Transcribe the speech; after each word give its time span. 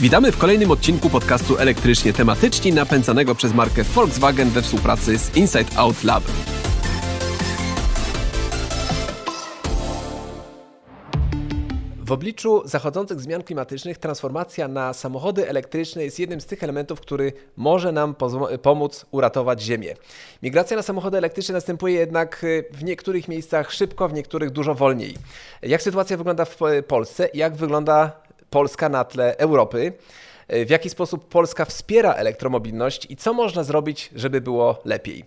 Witamy 0.00 0.32
w 0.32 0.38
kolejnym 0.38 0.70
odcinku 0.70 1.10
podcastu 1.10 1.58
Elektrycznie 1.58 2.12
Tematycznie 2.12 2.72
napędzanego 2.72 3.34
przez 3.34 3.54
markę 3.54 3.84
Volkswagen 3.84 4.50
we 4.50 4.62
współpracy 4.62 5.18
z 5.18 5.36
Inside 5.36 5.76
Out 5.76 6.04
Lab. 6.04 6.22
W 11.98 12.12
obliczu 12.12 12.62
zachodzących 12.64 13.20
zmian 13.20 13.42
klimatycznych 13.42 13.98
transformacja 13.98 14.68
na 14.68 14.92
samochody 14.92 15.48
elektryczne 15.48 16.04
jest 16.04 16.18
jednym 16.18 16.40
z 16.40 16.46
tych 16.46 16.64
elementów, 16.64 17.00
który 17.00 17.32
może 17.56 17.92
nam 17.92 18.14
pomóc 18.62 19.06
uratować 19.10 19.62
Ziemię. 19.62 19.94
Migracja 20.42 20.76
na 20.76 20.82
samochody 20.82 21.18
elektryczne 21.18 21.52
następuje 21.52 21.94
jednak 21.94 22.44
y, 22.44 22.64
w 22.72 22.84
niektórych 22.84 23.28
miejscach 23.28 23.72
szybko, 23.72 24.08
w 24.08 24.12
niektórych 24.12 24.50
dużo 24.50 24.74
wolniej. 24.74 25.16
Jak 25.62 25.82
sytuacja 25.82 26.16
wygląda 26.16 26.44
w 26.44 26.58
Polsce? 26.88 27.28
Jak 27.34 27.56
wygląda 27.56 28.29
Polska 28.50 28.88
na 28.88 29.04
tle 29.04 29.36
Europy? 29.38 29.92
Y, 30.54 30.66
w 30.66 30.70
jaki 30.70 30.90
sposób 30.90 31.28
Polska 31.28 31.64
wspiera 31.64 32.14
elektromobilność 32.14 33.06
i 33.10 33.16
co 33.16 33.32
można 33.32 33.64
zrobić, 33.64 34.10
żeby 34.14 34.40
było 34.40 34.80
lepiej? 34.84 35.24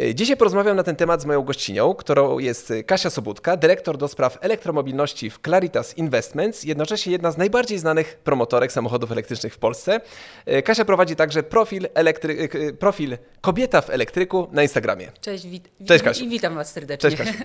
E, 0.00 0.14
dzisiaj 0.14 0.36
porozmawiam 0.36 0.76
na 0.76 0.82
ten 0.82 0.96
temat 0.96 1.22
z 1.22 1.24
moją 1.24 1.42
gościnią, 1.42 1.94
którą 1.94 2.38
jest 2.38 2.72
Kasia 2.86 3.10
Sobutka, 3.10 3.56
dyrektor 3.56 3.98
do 3.98 4.08
spraw 4.08 4.38
elektromobilności 4.40 5.30
w 5.30 5.38
Claritas 5.44 5.98
Investments, 5.98 6.64
jednocześnie 6.64 7.12
jedna 7.12 7.30
z 7.30 7.36
najbardziej 7.36 7.78
znanych 7.78 8.18
promotorek 8.24 8.72
samochodów 8.72 9.12
elektrycznych 9.12 9.54
w 9.54 9.58
Polsce. 9.58 10.00
E, 10.46 10.62
Kasia 10.62 10.84
prowadzi 10.84 11.16
także 11.16 11.42
profil, 11.42 11.88
elektry... 11.94 12.48
E, 12.68 12.72
profil 12.72 13.18
Kobieta 13.40 13.80
w 13.80 13.90
elektryku 13.90 14.48
na 14.52 14.62
Instagramie. 14.62 15.12
Cześć, 15.20 15.46
wit... 15.46 15.68
Cześć 15.86 16.04
Kasiu. 16.04 16.24
I 16.24 16.28
witam 16.28 16.54
Was 16.54 16.72
serdecznie. 16.72 17.10
Cześć 17.10 17.22
Kasiu. 17.22 17.44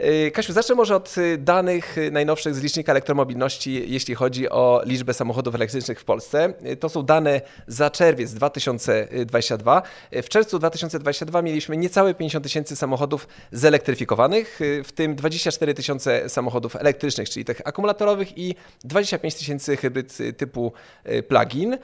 Y, 0.00 0.30
Kasiu, 0.30 0.52
zacznę 0.52 0.74
może 0.74 0.96
od 0.96 1.18
y, 1.18 1.38
danych 1.38 1.98
y, 1.98 2.10
najnowszych 2.10 2.54
z 2.54 2.62
licznika 2.62 2.92
elektromobilności, 2.92 3.84
jeśli 3.92 4.14
chodzi 4.14 4.50
o 4.50 4.82
liczbę 4.84 5.14
samochodów 5.14 5.54
elektrycznych 5.54 6.00
w 6.00 6.04
Polsce. 6.04 6.54
To 6.80 6.88
są 6.88 7.02
dane 7.02 7.40
za 7.66 7.90
czerwiec 7.90 8.34
2022. 8.34 9.82
W 10.12 10.28
czerwcu 10.28 10.58
2022 10.58 11.42
mieliśmy 11.42 11.76
niecałe 11.76 12.14
50 12.14 12.44
tysięcy 12.44 12.76
samochodów 12.76 13.28
zelektryfikowanych, 13.52 14.60
w 14.84 14.92
tym 14.92 15.14
24 15.16 15.74
tysiące 15.74 16.28
samochodów 16.28 16.76
elektrycznych, 16.76 17.30
czyli 17.30 17.44
tych 17.44 17.60
akumulatorowych 17.64 18.38
i 18.38 18.54
25 18.84 19.34
tysięcy 19.34 19.76
hybryd 19.76 20.18
typu 20.36 20.72
plug-in. 21.28 21.78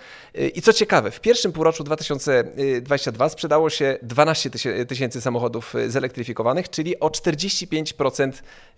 I 0.54 0.62
co 0.62 0.72
ciekawe, 0.72 1.10
w 1.10 1.20
pierwszym 1.20 1.52
półroczu 1.52 1.84
2022 1.84 3.28
sprzedało 3.28 3.70
się 3.70 3.98
12 4.02 4.50
tysięcy 4.88 5.20
samochodów 5.20 5.74
zelektryfikowanych, 5.88 6.70
czyli 6.70 7.00
o 7.00 7.08
45% 7.08 8.03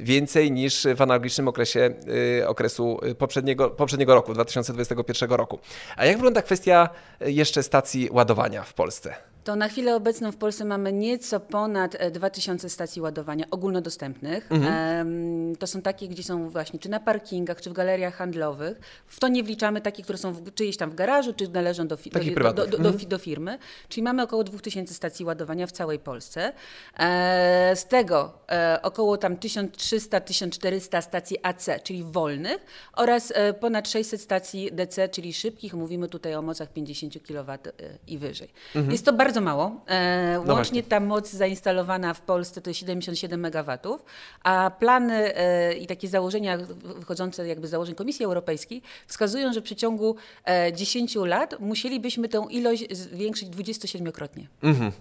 więcej 0.00 0.52
niż 0.52 0.86
w 0.96 1.02
analogicznym 1.02 1.48
okresie 1.48 1.94
y, 2.40 2.48
okresu 2.48 3.00
y, 3.06 3.14
poprzedniego, 3.14 3.70
poprzedniego 3.70 4.14
roku, 4.14 4.34
2021 4.34 5.30
roku. 5.30 5.58
A 5.96 6.04
jak 6.04 6.16
wygląda 6.16 6.42
kwestia 6.42 6.88
y, 7.22 7.32
jeszcze 7.32 7.62
stacji 7.62 8.08
ładowania 8.12 8.62
w 8.62 8.74
Polsce? 8.74 9.35
To 9.46 9.56
na 9.56 9.68
chwilę 9.68 9.96
obecną 9.96 10.32
w 10.32 10.36
Polsce 10.36 10.64
mamy 10.64 10.92
nieco 10.92 11.40
ponad 11.40 11.96
2000 12.12 12.66
e, 12.66 12.70
stacji 12.70 13.02
ładowania 13.02 13.44
ogólnodostępnych. 13.50 14.52
Mhm. 14.52 15.56
To 15.56 15.66
są 15.66 15.82
takie, 15.82 16.08
gdzie 16.08 16.22
są 16.22 16.50
właśnie 16.50 16.78
czy 16.78 16.88
na 16.88 17.00
parkingach, 17.00 17.60
czy 17.60 17.70
w 17.70 17.72
galeriach 17.72 18.14
handlowych. 18.14 18.80
W 19.06 19.20
to 19.20 19.28
nie 19.28 19.42
wliczamy 19.42 19.80
takie, 19.80 20.02
które 20.02 20.18
są 20.18 20.32
w, 20.32 20.54
czyjeś 20.54 20.76
tam 20.76 20.90
w 20.90 20.94
garażu, 20.94 21.32
czy 21.32 21.48
należą 21.48 21.86
do, 21.86 21.96
fi 21.96 22.10
do, 22.10 22.52
do, 22.52 22.64
mhm. 22.64 23.08
do, 23.08 23.18
firmy. 23.18 23.58
Czyli 23.88 24.02
mamy 24.02 24.22
około 24.22 24.44
2000 24.44 24.94
stacji 24.94 25.24
ładowania 25.24 25.66
w 25.66 25.72
całej 25.72 25.98
Polsce. 25.98 26.52
E, 26.98 27.72
z 27.76 27.86
tego 27.86 28.32
e, 28.50 28.78
około 28.82 29.16
tam 29.16 29.36
1300-1400 29.36 31.02
stacji 31.02 31.36
AC, 31.42 31.66
czyli 31.82 32.04
wolnych 32.04 32.64
oraz 32.92 33.32
ponad 33.60 33.88
600 33.88 34.20
stacji 34.20 34.70
DC, 34.72 35.08
czyli 35.08 35.32
szybkich. 35.32 35.74
Mówimy 35.74 36.08
tutaj 36.08 36.34
o 36.34 36.42
mocach 36.42 36.72
50 36.72 37.14
kW 37.26 37.58
i 38.06 38.18
wyżej. 38.18 38.48
Mhm. 38.74 38.92
Jest 38.92 39.04
to 39.04 39.12
bardzo 39.12 39.35
bardzo 39.36 39.56
mało. 39.56 39.80
E, 39.86 40.42
no 40.46 40.54
łącznie 40.54 40.82
ta 40.82 41.00
moc 41.00 41.30
zainstalowana 41.30 42.14
w 42.14 42.20
Polsce 42.20 42.60
to 42.60 42.70
jest 42.70 42.80
77 42.80 43.44
MW, 43.44 43.98
a 44.42 44.70
plany 44.78 45.34
e, 45.34 45.74
i 45.74 45.86
takie 45.86 46.08
założenia 46.08 46.58
wychodzące 46.98 47.48
jakby 47.48 47.66
z 47.66 47.70
założeń 47.70 47.94
Komisji 47.94 48.24
Europejskiej 48.24 48.82
wskazują, 49.06 49.52
że 49.52 49.60
w 49.60 49.64
przeciągu 49.64 50.16
e, 50.44 50.72
10 50.72 51.14
lat 51.14 51.60
musielibyśmy 51.60 52.28
tę 52.28 52.46
ilość 52.50 52.96
zwiększyć 52.96 53.48
27-krotnie. 53.48 54.46
Mhm. 54.62 54.92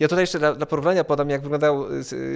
Ja 0.00 0.08
tutaj 0.08 0.22
jeszcze 0.22 0.38
dla, 0.38 0.54
dla 0.54 0.66
porównania 0.66 1.04
podam, 1.04 1.30
jak 1.30 1.42
wyglądał, 1.42 1.86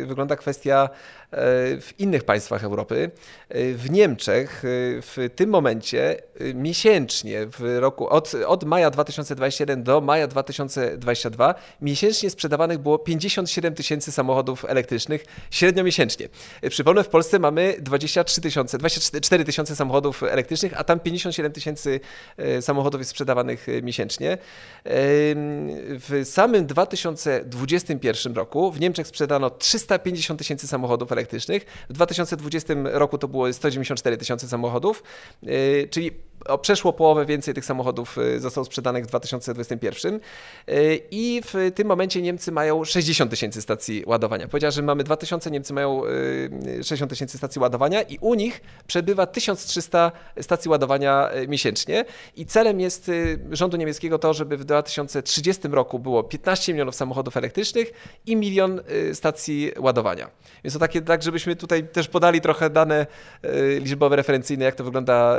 wygląda 0.06 0.36
kwestia 0.36 0.88
e, 1.31 1.36
w 1.81 1.92
innych 1.98 2.25
państwach 2.25 2.64
Europy. 2.64 3.10
E, 3.48 3.72
w 3.72 3.91
Niemczech 3.91 4.64
e, 4.64 4.69
w 5.03 5.31
tym 5.36 5.50
momencie 5.50 6.22
miesięcznie 6.54 7.47
w 7.47 7.76
roku 7.81 8.09
od, 8.09 8.34
od 8.47 8.64
maja 8.64 8.91
2021 8.91 9.82
do 9.82 10.00
maja 10.00 10.26
2022 10.26 11.54
miesięcznie 11.82 12.31
sprzedawanych 12.31 12.78
było 12.78 12.98
57 12.98 13.75
tysięcy 13.75 14.12
samochodów 14.12 14.65
elektrycznych 14.65 15.25
średnio 15.50 15.84
miesięcznie. 15.84 16.28
Przypomnę, 16.70 17.04
w 17.04 17.09
Polsce 17.09 17.38
mamy 17.38 17.75
23 17.80 18.41
tysiące, 18.41 18.78
24 18.78 19.44
tysiące 19.44 19.76
samochodów 19.76 20.22
elektrycznych, 20.22 20.80
a 20.80 20.84
tam 20.84 21.00
57 21.00 21.53
tysięcy 21.53 22.00
samochodów 22.60 23.00
jest 23.00 23.10
sprzedawanych 23.10 23.66
miesięcznie. 23.82 24.38
W 24.84 26.20
samym 26.25 26.66
2000 26.66 27.38
2021 27.44 28.34
roku. 28.34 28.72
W 28.72 28.81
Niemczech 28.81 29.06
sprzedano 29.06 29.50
350 29.50 30.38
tysięcy 30.38 30.69
samochodów 30.69 31.12
elektrycznych, 31.12 31.66
w 31.88 31.93
2020 31.93 32.75
roku 32.84 33.19
to 33.19 33.28
było 33.28 33.53
194 33.53 34.16
tysiące 34.16 34.49
samochodów, 34.49 35.03
yy, 35.43 35.88
czyli 35.91 36.28
o 36.48 36.59
przeszło 36.59 36.92
połowę 36.92 37.26
więcej 37.26 37.54
tych 37.54 37.64
samochodów 37.64 38.19
y, 38.19 38.41
zostało 38.41 38.64
sprzedanych 38.64 39.04
w 39.04 39.06
2021 39.06 40.14
y, 40.14 40.20
i 41.10 41.42
w 41.44 41.72
tym 41.75 41.88
momencie 41.88 42.22
Niemcy 42.22 42.53
mają 42.53 42.84
60 42.84 43.31
tysięcy 43.31 43.62
stacji 43.62 44.04
ładowania. 44.06 44.48
Powiedziała, 44.48 44.70
że 44.70 44.82
mamy 44.82 45.04
2000, 45.04 45.50
Niemcy 45.50 45.72
mają 45.72 46.03
60 46.82 47.03
y, 47.03 47.14
tysięcy 47.14 47.38
stacji 47.38 47.60
ładowania 47.60 48.03
i 48.03 48.19
u 48.20 48.34
nich 48.34 48.60
przebywa 48.86 49.26
1300 49.26 50.12
stacji 50.41 50.69
ładowania 50.69 51.31
miesięcznie 51.48 52.04
i 52.36 52.47
celem 52.47 52.80
jest 52.80 53.10
rządu 53.50 53.76
niemieckiego 53.76 54.19
to, 54.19 54.34
żeby 54.34 54.56
w 54.56 54.65
2030 54.65 55.69
roku 55.69 55.98
było 55.98 56.25
15 56.25 56.72
milionów 56.72 56.94
samochodów 56.94 57.36
elektrycznych 57.36 57.92
i 58.26 58.36
milion 58.36 58.80
stacji 59.12 59.72
ładowania. 59.78 60.30
Więc 60.65 60.75
to 60.75 60.80
takie, 60.80 61.03
tak 61.03 61.22
żebyśmy 61.22 61.56
tutaj 61.56 61.88
też 61.88 62.09
podali 62.09 62.41
trochę 62.41 62.70
dane 62.70 63.06
liczbowe, 63.80 64.16
referencyjne, 64.16 64.65
jak 64.65 64.75
to 64.75 64.84
wygląda 64.84 65.38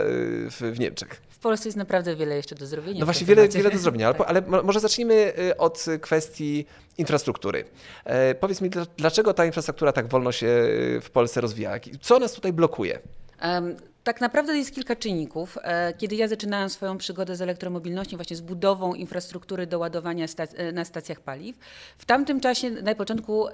w 0.50 0.80
Niemczech. 0.80 0.99
W 1.30 1.40
Polsce 1.40 1.68
jest 1.68 1.78
naprawdę 1.78 2.16
wiele 2.16 2.36
jeszcze 2.36 2.56
do 2.56 2.66
zrobienia. 2.66 3.00
No 3.00 3.06
właśnie, 3.06 3.28
wiele, 3.28 3.48
wiele 3.48 3.72
do 3.72 3.78
zrobienia, 3.78 4.14
tak. 4.14 4.30
ale 4.30 4.42
może 4.42 4.80
zacznijmy 4.80 5.34
y, 5.40 5.58
od 5.58 5.86
kwestii 6.02 6.66
infrastruktury. 6.98 7.66
E, 8.06 8.36
powiedz 8.36 8.62
mi, 8.62 8.70
dlaczego 8.98 9.34
ta 9.34 9.46
infrastruktura 9.46 9.92
tak 9.92 10.08
wolno 10.08 10.32
się 10.32 10.48
y, 10.48 11.02
w 11.02 11.10
Polsce 11.12 11.42
rozwija? 11.42 11.72
Co 12.02 12.20
nas 12.20 12.34
tutaj 12.34 12.54
blokuje? 12.54 13.00
Um, 13.44 13.76
tak 14.04 14.22
naprawdę 14.22 14.58
jest 14.58 14.76
kilka 14.76 14.96
czynników. 14.96 15.58
E, 15.62 15.94
kiedy 15.94 16.16
ja 16.16 16.28
zaczynałam 16.28 16.70
swoją 16.70 16.98
przygodę 16.98 17.36
z 17.36 17.42
elektromobilnością, 17.42 18.18
właśnie 18.18 18.36
z 18.36 18.42
budową 18.42 18.94
infrastruktury 18.94 19.68
do 19.68 19.80
ładowania 19.80 20.26
e, 20.56 20.72
na 20.72 20.86
stacjach 20.86 21.20
paliw, 21.20 21.58
w 21.98 22.06
tamtym 22.06 22.40
czasie, 22.40 22.70
na 22.70 22.96
początku, 22.96 23.48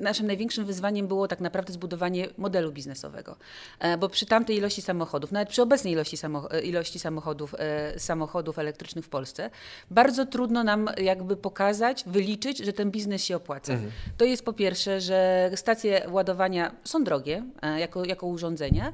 naszym 0.00 0.26
największym 0.26 0.64
wyzwaniem 0.64 1.06
było 1.06 1.28
tak 1.28 1.40
naprawdę 1.40 1.72
zbudowanie 1.72 2.28
modelu 2.38 2.72
biznesowego. 2.72 3.36
E, 3.78 3.98
bo 3.98 4.08
przy 4.08 4.26
tamtej 4.26 4.56
ilości 4.56 4.82
samochodów, 4.82 5.32
nawet 5.32 5.48
przy 5.48 5.62
obecnej 5.62 5.92
ilości, 5.92 6.16
ilości 6.62 6.98
samochodów, 6.98 7.54
samochodów 7.96 8.58
elektrycznych 8.58 9.04
w 9.04 9.08
Polsce, 9.08 9.50
bardzo 9.90 10.26
trudno 10.26 10.64
nam 10.64 10.90
jakby 10.96 11.36
pokazać, 11.36 12.04
wyliczyć, 12.06 12.58
że 12.58 12.72
ten 12.72 12.90
biznes 12.90 13.24
się 13.24 13.36
opłaca. 13.36 13.72
Mhm. 13.72 13.92
To 14.16 14.24
jest 14.24 14.44
po 14.44 14.52
pierwsze, 14.52 15.00
że 15.00 15.50
stacje 15.54 16.06
ładowania 16.10 16.72
są 16.84 17.04
drogie 17.04 17.44
jako, 17.78 18.04
jako 18.04 18.26
urządzenia, 18.26 18.92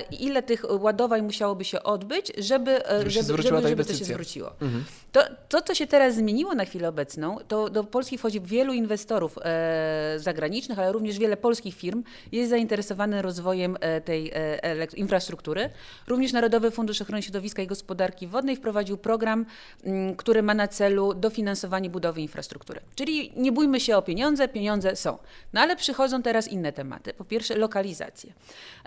ile 0.00 0.42
tych 0.42 0.64
ładowań 0.80 1.22
musiałoby 1.22 1.64
się 1.64 1.82
odbyć, 1.82 2.32
żeby, 2.38 2.88
e, 2.90 3.10
żeby, 3.10 3.10
żeby, 3.10 3.42
żeby, 3.42 3.68
żeby 3.68 3.84
to 3.84 3.94
się 3.94 4.04
zwróciło. 4.04 4.52
Mhm. 4.60 4.84
To, 5.12 5.22
to, 5.48 5.62
co 5.62 5.74
się 5.74 5.86
teraz 5.86 6.14
zmieniło 6.14 6.54
na 6.54 6.64
chwilę 6.64 6.88
obecną, 6.88 7.38
to 7.48 7.70
do 7.70 7.84
Polski 7.84 8.18
wchodzi 8.18 8.40
wielu 8.40 8.72
inwestorów 8.72 9.38
e, 9.42 10.14
zagranicznych, 10.16 10.78
ale 10.78 10.92
również 10.92 11.18
wiele 11.18 11.36
polskich 11.36 11.74
firm 11.74 12.02
jest 12.32 12.50
zainteresowanych 12.50 13.22
rozwojem 13.22 13.76
e, 13.80 14.00
tej 14.00 14.30
e, 14.34 14.86
infrastruktury. 14.96 15.70
Również 16.06 16.32
Narodowy 16.32 16.70
Fundusz 16.70 17.02
Ochrony 17.02 17.22
Środowiska 17.22 17.62
i 17.62 17.66
Gospodarki 17.66 18.26
Wodnej 18.26 18.56
wprowadził 18.56 18.96
program, 18.96 19.46
m, 19.84 19.94
mm, 19.94 20.16
który 20.16 20.42
ma 20.42 20.54
na 20.54 20.68
celu 20.68 21.14
dofinansowanie 21.14 21.90
budowy 21.90 22.20
infrastruktury. 22.20 22.80
Czyli 22.94 23.32
nie 23.36 23.52
bójmy 23.52 23.80
się 23.80 23.96
o 23.96 24.02
pieniądze, 24.02 24.48
pieniądze 24.48 24.96
są. 24.96 25.18
No 25.52 25.60
ale 25.60 25.76
przychodzą 25.76 26.22
teraz 26.22 26.48
inne 26.48 26.72
tematy. 26.72 27.14
Po 27.14 27.24
pierwsze 27.24 27.56
lokalizacje. 27.56 28.32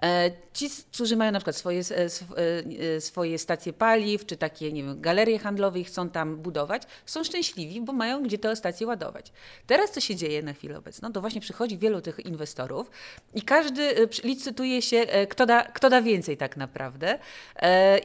E, 0.02 0.32
ci 0.54 0.70
którzy 0.94 1.16
mają 1.16 1.32
na 1.32 1.40
przykład 1.40 1.56
swoje, 1.56 1.82
swoje 3.00 3.38
stacje 3.38 3.74
paliw, 3.74 4.26
czy 4.26 4.38
takie, 4.38 4.72
nie 4.72 4.84
wiem, 4.84 5.02
galerie 5.02 5.40
handlowe 5.40 5.80
i 5.80 5.84
chcą 5.84 6.10
tam 6.10 6.38
budować, 6.38 6.84
są 7.06 7.24
szczęśliwi, 7.24 7.82
bo 7.82 7.94
mają 7.94 8.24
gdzie 8.24 8.38
te 8.38 8.56
stacje 8.56 8.88
ładować. 8.88 9.32
Teraz 9.68 9.92
co 9.92 10.00
się 10.00 10.16
dzieje 10.16 10.44
na 10.44 10.54
chwilę 10.54 10.78
obecną? 10.78 11.12
To 11.12 11.22
właśnie 11.22 11.42
przychodzi 11.42 11.78
wielu 11.78 12.02
tych 12.02 12.20
inwestorów 12.26 12.92
i 13.34 13.42
każdy 13.42 14.10
licytuje 14.24 14.82
się, 14.82 15.06
kto 15.30 15.46
da, 15.46 15.64
kto 15.64 15.90
da 15.90 16.02
więcej 16.02 16.38
tak 16.38 16.58
naprawdę. 16.58 17.20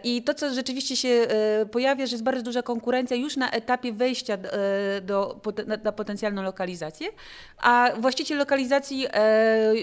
I 0.04 0.22
to, 0.22 0.34
co 0.34 0.54
rzeczywiście 0.54 0.96
się 0.96 1.26
pojawia, 1.70 2.06
że 2.06 2.12
jest 2.12 2.24
bardzo 2.24 2.42
duża 2.42 2.62
konkurencja 2.62 3.16
już 3.16 3.36
na 3.36 3.50
etapie 3.50 3.92
wejścia 3.92 4.38
do, 5.02 5.40
na, 5.66 5.76
na 5.76 5.92
potencjalną 5.92 6.42
lokalizację, 6.42 7.08
a 7.58 7.90
właściciel 7.98 8.38
lokalizacji 8.38 9.06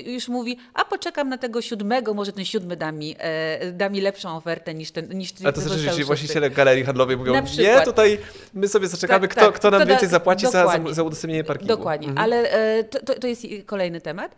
już 0.06 0.28
mówi, 0.28 0.58
a 0.74 0.86
poczekam 0.86 1.30
na 1.30 1.38
tego 1.38 1.62
siódmego, 1.62 2.14
może 2.14 2.32
ten 2.32 2.46
siódmy 2.46 2.78
da 2.78 2.95
mi, 2.96 3.16
e, 3.20 3.72
da 3.72 3.90
mi 3.90 4.02
lepszą 4.02 4.38
ofertę 4.38 4.74
niż 4.74 4.92
ten 4.92 5.10
niż 5.10 5.34
A 5.44 5.52
to 5.52 5.62
znaczy, 5.62 5.80
że 5.80 6.04
właściciele 6.04 6.50
galerii 6.50 6.84
handlowej 6.84 7.18
mówią, 7.18 7.34
nie, 7.58 7.82
tutaj 7.82 8.20
my 8.54 8.68
sobie 8.68 8.88
zaczekamy, 8.88 9.28
tak, 9.28 9.38
kto, 9.38 9.46
tak, 9.46 9.56
kto 9.56 9.72
nam 9.72 9.88
więcej 9.88 10.10
zapłaci 10.10 10.48
za, 10.52 10.80
za 10.92 11.04
udostępnienie 11.04 11.44
parkingu. 11.44 11.78
Dokładnie, 11.78 12.08
mhm. 12.08 12.24
ale 12.24 12.52
e, 12.52 12.84
to, 12.84 13.20
to 13.20 13.28
jest 13.28 13.44
kolejny 13.66 14.02
temat. 14.02 14.36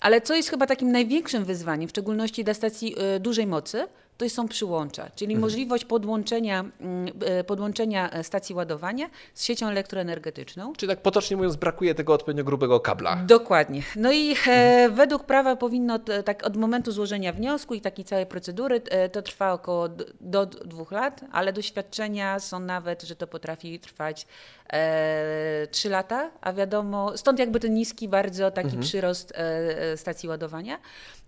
Ale 0.00 0.20
co 0.20 0.34
jest 0.34 0.50
chyba 0.50 0.66
takim 0.66 0.92
największym 0.92 1.44
wyzwaniem, 1.44 1.88
w 1.88 1.90
szczególności 1.90 2.44
dla 2.44 2.54
stacji 2.54 2.96
e, 2.98 3.20
dużej 3.20 3.46
mocy, 3.46 3.86
to 4.20 4.30
są 4.30 4.48
przyłącza, 4.48 5.10
czyli 5.16 5.32
mhm. 5.32 5.40
możliwość 5.40 5.84
podłączenia, 5.84 6.64
mm, 6.80 7.12
e, 7.24 7.44
podłączenia 7.44 8.10
e, 8.10 8.24
stacji 8.24 8.54
ładowania 8.54 9.10
z 9.34 9.44
siecią 9.44 9.68
elektroenergetyczną. 9.68 10.72
Czyli 10.72 10.90
tak 10.90 11.02
potocznie 11.02 11.36
mówiąc, 11.36 11.56
brakuje 11.56 11.94
tego 11.94 12.14
odpowiednio 12.14 12.44
grubego 12.44 12.80
kabla. 12.80 13.16
Dokładnie. 13.16 13.82
No 13.96 14.12
i 14.12 14.30
mhm. 14.30 14.94
według 14.94 15.24
prawa 15.24 15.56
powinno 15.56 15.98
tak 16.24 16.46
od 16.46 16.56
momentu 16.56 16.92
złożenia 16.92 17.32
wniosku 17.32 17.74
i 17.74 17.80
takiej 17.80 18.04
całej 18.04 18.26
procedury 18.26 18.80
to 19.12 19.22
trwa 19.22 19.52
około 19.52 19.88
do 20.20 20.46
dwóch 20.46 20.92
lat, 20.92 21.20
ale 21.32 21.52
doświadczenia 21.52 22.40
są 22.40 22.60
nawet, 22.60 23.02
że 23.02 23.16
to 23.16 23.26
potrafi 23.26 23.80
trwać 23.80 24.26
e, 24.72 25.66
3 25.70 25.88
lata, 25.88 26.30
a 26.40 26.52
wiadomo, 26.52 27.16
stąd 27.16 27.38
jakby 27.38 27.60
ten 27.60 27.74
niski 27.74 28.08
bardzo 28.08 28.50
taki 28.50 28.66
mhm. 28.66 28.82
przyrost 28.82 29.32
e, 29.36 29.96
stacji 29.96 30.28
ładowania, 30.28 30.78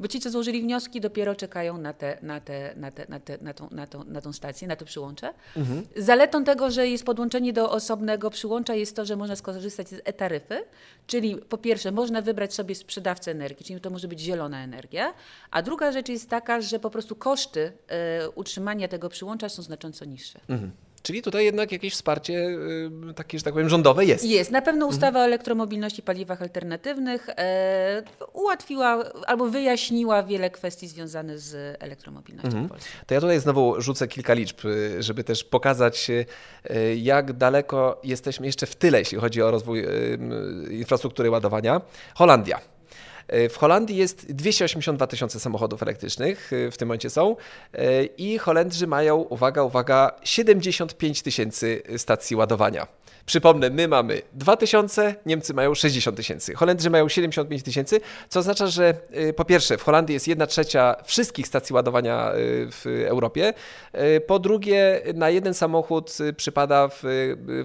bo 0.00 0.08
ci, 0.08 0.20
co 0.20 0.30
złożyli 0.30 0.62
wnioski, 0.62 1.00
dopiero 1.00 1.34
czekają 1.34 1.78
na 1.78 1.92
te, 1.92 2.18
na 2.22 2.40
te 2.40 2.74
na, 2.82 2.90
te, 2.90 3.06
na, 3.08 3.20
te, 3.20 3.38
na, 3.40 3.54
tą, 3.54 3.68
na, 3.70 3.86
tą, 3.86 4.04
na 4.04 4.20
tą 4.20 4.32
stację, 4.32 4.68
na 4.68 4.76
to 4.76 4.84
przyłącze. 4.84 5.34
Mhm. 5.56 5.86
Zaletą 5.96 6.44
tego, 6.44 6.70
że 6.70 6.88
jest 6.88 7.04
podłączenie 7.04 7.52
do 7.52 7.70
osobnego 7.70 8.30
przyłącza 8.30 8.74
jest 8.74 8.96
to, 8.96 9.04
że 9.04 9.16
można 9.16 9.36
skorzystać 9.36 9.88
z 9.88 10.00
e-taryfy, 10.04 10.64
czyli 11.06 11.36
po 11.36 11.58
pierwsze 11.58 11.92
można 11.92 12.22
wybrać 12.22 12.54
sobie 12.54 12.74
sprzedawcę 12.74 13.30
energii, 13.30 13.66
czyli 13.66 13.80
to 13.80 13.90
może 13.90 14.08
być 14.08 14.20
zielona 14.20 14.64
energia, 14.64 15.14
a 15.50 15.62
druga 15.62 15.92
rzecz 15.92 16.08
jest 16.08 16.30
taka, 16.30 16.60
że 16.60 16.78
po 16.78 16.90
prostu 16.90 17.16
koszty 17.16 17.72
y, 18.24 18.30
utrzymania 18.30 18.88
tego 18.88 19.08
przyłącza 19.08 19.48
są 19.48 19.62
znacząco 19.62 20.04
niższe. 20.04 20.40
Mhm. 20.48 20.70
Czyli 21.02 21.22
tutaj 21.22 21.44
jednak 21.44 21.72
jakieś 21.72 21.94
wsparcie 21.94 22.34
y, 23.10 23.14
takie, 23.14 23.38
że 23.38 23.44
tak 23.44 23.52
powiem, 23.52 23.68
rządowe 23.68 24.04
jest. 24.04 24.24
Jest. 24.24 24.50
Na 24.50 24.62
pewno 24.62 24.86
ustawa 24.86 25.08
mhm. 25.08 25.22
o 25.22 25.26
elektromobilności 25.26 26.00
i 26.00 26.02
paliwach 26.02 26.42
alternatywnych 26.42 27.28
e, 27.28 28.02
ułatwiła 28.32 29.04
albo 29.26 29.48
wyjaśniła 29.48 30.22
wiele 30.22 30.50
kwestii 30.50 30.88
związanych 30.88 31.38
z 31.38 31.76
elektromobilnością 31.82 32.48
mhm. 32.48 32.66
w 32.66 32.70
Polsce. 32.70 32.88
To 33.06 33.14
ja 33.14 33.20
tutaj 33.20 33.40
znowu 33.40 33.80
rzucę 33.80 34.08
kilka 34.08 34.34
liczb, 34.34 34.64
y, 34.64 35.02
żeby 35.02 35.24
też 35.24 35.44
pokazać, 35.44 36.10
y, 36.10 36.96
jak 36.96 37.32
daleko 37.32 38.00
jesteśmy 38.04 38.46
jeszcze 38.46 38.66
w 38.66 38.76
tyle, 38.76 38.98
jeśli 38.98 39.18
chodzi 39.18 39.42
o 39.42 39.50
rozwój 39.50 39.84
infrastruktury 40.70 41.30
ładowania. 41.30 41.80
Holandia. 42.14 42.71
E, 43.28 43.48
w 43.48 43.56
Holandii 43.56 43.96
jest 43.96 44.32
282 44.32 45.06
tysiące 45.06 45.40
samochodów 45.40 45.82
elektrycznych, 45.82 46.52
e, 46.52 46.70
w 46.70 46.76
tym 46.76 46.88
momencie 46.88 47.10
są, 47.10 47.36
e, 47.72 48.04
i 48.04 48.38
Holendrzy 48.38 48.86
mają, 48.86 49.16
uwaga, 49.16 49.62
uwaga, 49.62 50.10
75 50.24 51.22
tysięcy 51.22 51.82
stacji 51.96 52.36
ładowania. 52.36 52.86
Przypomnę, 53.26 53.70
my 53.70 53.88
mamy 53.88 54.22
2000, 54.32 55.14
Niemcy 55.26 55.54
mają 55.54 55.74
60 55.74 56.16
tysięcy, 56.16 56.54
Holendrzy 56.54 56.90
mają 56.90 57.08
75 57.08 57.62
tysięcy, 57.62 58.00
co 58.28 58.40
oznacza, 58.40 58.66
że 58.66 58.94
y, 59.16 59.32
po 59.32 59.44
pierwsze 59.44 59.78
w 59.78 59.82
Holandii 59.82 60.14
jest 60.14 60.28
1 60.28 60.48
trzecia 60.48 60.96
wszystkich 61.04 61.46
stacji 61.46 61.74
ładowania 61.74 62.34
y, 62.34 62.68
w 62.70 63.04
Europie, 63.06 63.54
y, 64.16 64.20
po 64.20 64.38
drugie 64.38 65.02
na 65.14 65.30
jeden 65.30 65.54
samochód 65.54 66.18
przypada 66.36 66.88
w, 66.88 67.02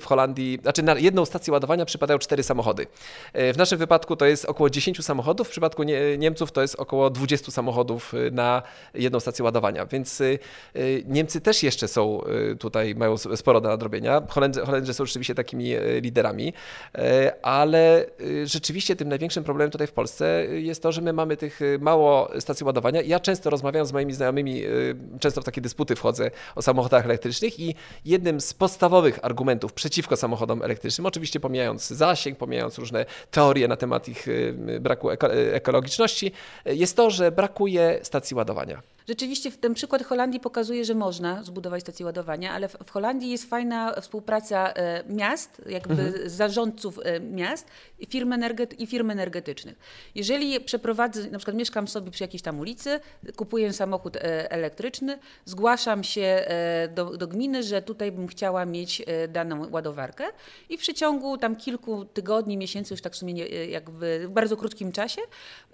w 0.02 0.06
Holandii, 0.06 0.60
znaczy 0.62 0.84
na 0.84 0.96
jedną 0.96 1.26
stację 1.26 1.54
ładowania 1.54 1.86
przypadają 1.86 2.20
cztery 2.20 2.44
samochody. 2.44 2.88
W 3.34 3.54
naszym 3.58 3.80
wypadku 3.80 4.16
to 4.16 4.26
jest 4.26 4.46
około 4.46 4.70
10 4.70 5.06
samochodów, 5.06 5.48
w 5.48 5.52
przypadku 5.52 5.84
Niemców 6.18 6.52
to 6.52 6.62
jest 6.62 6.76
około 6.76 7.10
20 7.10 7.52
samochodów 7.52 8.14
na 8.32 8.62
jedną 8.94 9.20
stację 9.20 9.46
ładowania, 9.46 9.86
więc 9.86 10.22
Niemcy 11.06 11.42
też 11.42 11.64
jeszcze 11.64 11.88
są 11.88 12.22
tutaj, 12.60 12.96
mają 12.96 13.18
sporo 13.18 13.62
do 13.62 13.70
nadrobienia. 13.70 14.22
Holendrzy, 14.30 14.62
Holendrzy 14.62 14.94
są 14.94 15.06
rzeczywiście 15.06 15.36
tak 15.36 15.47
takimi 15.48 15.74
e, 15.74 16.02
liderami, 16.02 16.54
e, 16.96 17.36
ale 17.42 18.06
e, 18.06 18.08
rzeczywiście 18.46 18.96
tym 18.96 19.10
największym 19.10 19.44
problemem 19.44 19.72
tutaj 19.72 19.88
w 19.88 19.92
Polsce 19.92 20.46
jest 20.50 20.84
to, 20.84 20.92
że 20.92 21.02
my 21.02 21.14
mamy 21.14 21.38
tych 21.38 21.60
mało 21.80 22.30
stacji 22.40 22.66
ładowania. 22.66 23.02
Ja 23.02 23.20
często 23.20 23.50
rozmawiam 23.50 23.86
z 23.86 23.92
moimi 23.92 24.14
znajomymi, 24.14 24.64
często 25.20 25.42
w 25.42 25.44
takie 25.44 25.62
dysputy 25.62 25.96
wchodzę 25.96 26.32
o 26.56 26.62
samochodach 26.62 27.06
elektrycznych 27.06 27.60
i 27.60 27.76
jednym 28.06 28.42
z 28.42 28.54
podstawowych 28.54 29.20
argumentów 29.26 29.74
przeciwko 29.74 30.16
samochodom 30.16 30.62
elektrycznym, 30.62 31.06
oczywiście 31.06 31.40
pomijając 31.40 31.88
zasięg, 31.88 32.38
pomijając 32.38 32.78
różne 32.78 33.06
teorie 33.32 33.68
na 33.68 33.76
temat 33.76 34.10
ich 34.10 34.28
braku 34.80 35.10
ekologiczności, 35.54 36.32
jest 36.66 36.96
to, 36.96 37.10
że 37.10 37.32
brakuje 37.32 38.00
stacji 38.04 38.36
ładowania. 38.36 38.82
Rzeczywiście 39.08 39.52
ten 39.52 39.74
przykład 39.74 40.04
Holandii 40.04 40.40
pokazuje, 40.40 40.86
że 40.86 40.96
można 40.96 41.44
zbudować 41.44 41.82
stację 41.82 42.06
ładowania, 42.06 42.54
ale 42.54 42.68
w 42.68 42.92
Holandii 42.92 43.30
jest 43.30 43.50
fajna 43.50 44.02
współpraca 44.02 44.74
e, 44.74 45.04
miast, 45.10 45.62
jakby 45.70 46.04
mhm. 46.04 46.30
zarządców 46.30 47.00
e, 47.04 47.20
miast 47.20 47.68
i 48.00 48.06
firm, 48.06 48.34
energety 48.34 48.76
i 48.76 48.88
firm 48.88 49.12
energetycznych. 49.12 49.76
Jeżeli 50.16 50.60
przeprowadzę, 50.60 51.30
na 51.30 51.38
przykład 51.38 51.58
mieszkam 51.58 51.88
sobie 51.88 52.12
przy 52.12 52.24
jakiejś 52.24 52.42
tam 52.42 52.60
ulicy, 52.60 53.00
kupuję 53.36 53.74
samochód 53.74 54.16
e, 54.16 54.52
elektryczny, 54.52 55.20
zgłaszam 55.46 56.04
się 56.04 56.48
do, 56.96 57.18
do 57.18 57.28
gminy, 57.28 57.64
że 57.64 57.82
tutaj 57.82 58.12
bym 58.12 58.28
chciała 58.28 58.66
mieć 58.66 59.06
daną 59.30 59.72
ładowarkę 59.72 60.24
i 60.70 60.78
w 60.78 60.82
przeciągu 60.82 61.38
tam 61.38 61.56
kilku 61.56 62.06
tygodni, 62.06 62.58
miesięcy, 62.58 62.94
już 62.94 63.02
tak 63.02 63.14
w 63.14 63.16
sumie 63.16 63.48
jakby 63.48 64.28
w 64.28 64.30
bardzo 64.30 64.58
krótkim 64.58 64.92
czasie, 64.92 65.22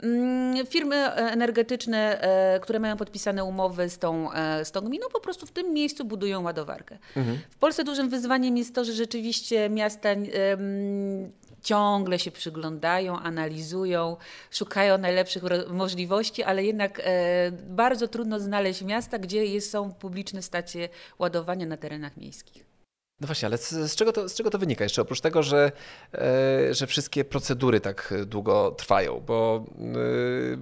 mm, 0.04 0.66
firmy 0.66 1.12
energetyczne, 1.14 2.28
które 2.62 2.80
mają 2.80 2.98
podpisane 2.98 3.23
podpisane 3.24 3.44
umowy 3.44 3.90
z 3.90 4.00
tą, 4.00 4.34
e, 4.34 4.66
z 4.66 4.72
tą 4.72 4.82
gminą, 4.82 5.08
po 5.14 5.20
prostu 5.20 5.46
w 5.46 5.52
tym 5.52 5.74
miejscu 5.74 6.06
budują 6.06 6.44
ładowarkę. 6.44 6.98
Mhm. 7.16 7.40
W 7.50 7.58
Polsce 7.58 7.84
dużym 7.84 8.10
wyzwaniem 8.10 8.58
jest 8.58 8.76
to, 8.76 8.86
że 8.86 8.94
rzeczywiście 8.94 9.70
miasta 9.70 10.10
um, 10.10 11.32
ciągle 11.62 12.20
się 12.20 12.32
przyglądają, 12.32 13.20
analizują, 13.20 14.18
szukają 14.52 14.98
najlepszych 14.98 15.44
możliwości, 15.70 16.44
ale 16.44 16.64
jednak 16.64 17.02
e, 17.04 17.52
bardzo 17.52 18.08
trudno 18.08 18.40
znaleźć 18.40 18.82
miasta, 18.82 19.20
gdzie 19.20 19.46
jest, 19.46 19.72
są 19.72 19.94
publiczne 19.94 20.42
stacje 20.42 20.90
ładowania 21.20 21.66
na 21.66 21.78
terenach 21.78 22.18
miejskich. 22.18 22.73
No 23.24 23.28
właśnie, 23.28 23.46
ale 23.46 23.58
z, 23.58 23.96
czego 23.96 24.14
to, 24.14 24.30
z 24.30 24.36
czego 24.36 24.50
to 24.50 24.58
wynika? 24.58 24.84
Jeszcze 24.84 25.02
oprócz 25.02 25.22
tego, 25.22 25.44
że, 25.44 25.72
e, 26.14 26.74
że 26.74 26.88
wszystkie 26.88 27.26
procedury 27.26 27.80
tak 27.80 28.14
długo 28.26 28.72
trwają, 28.72 29.20
bo 29.20 29.66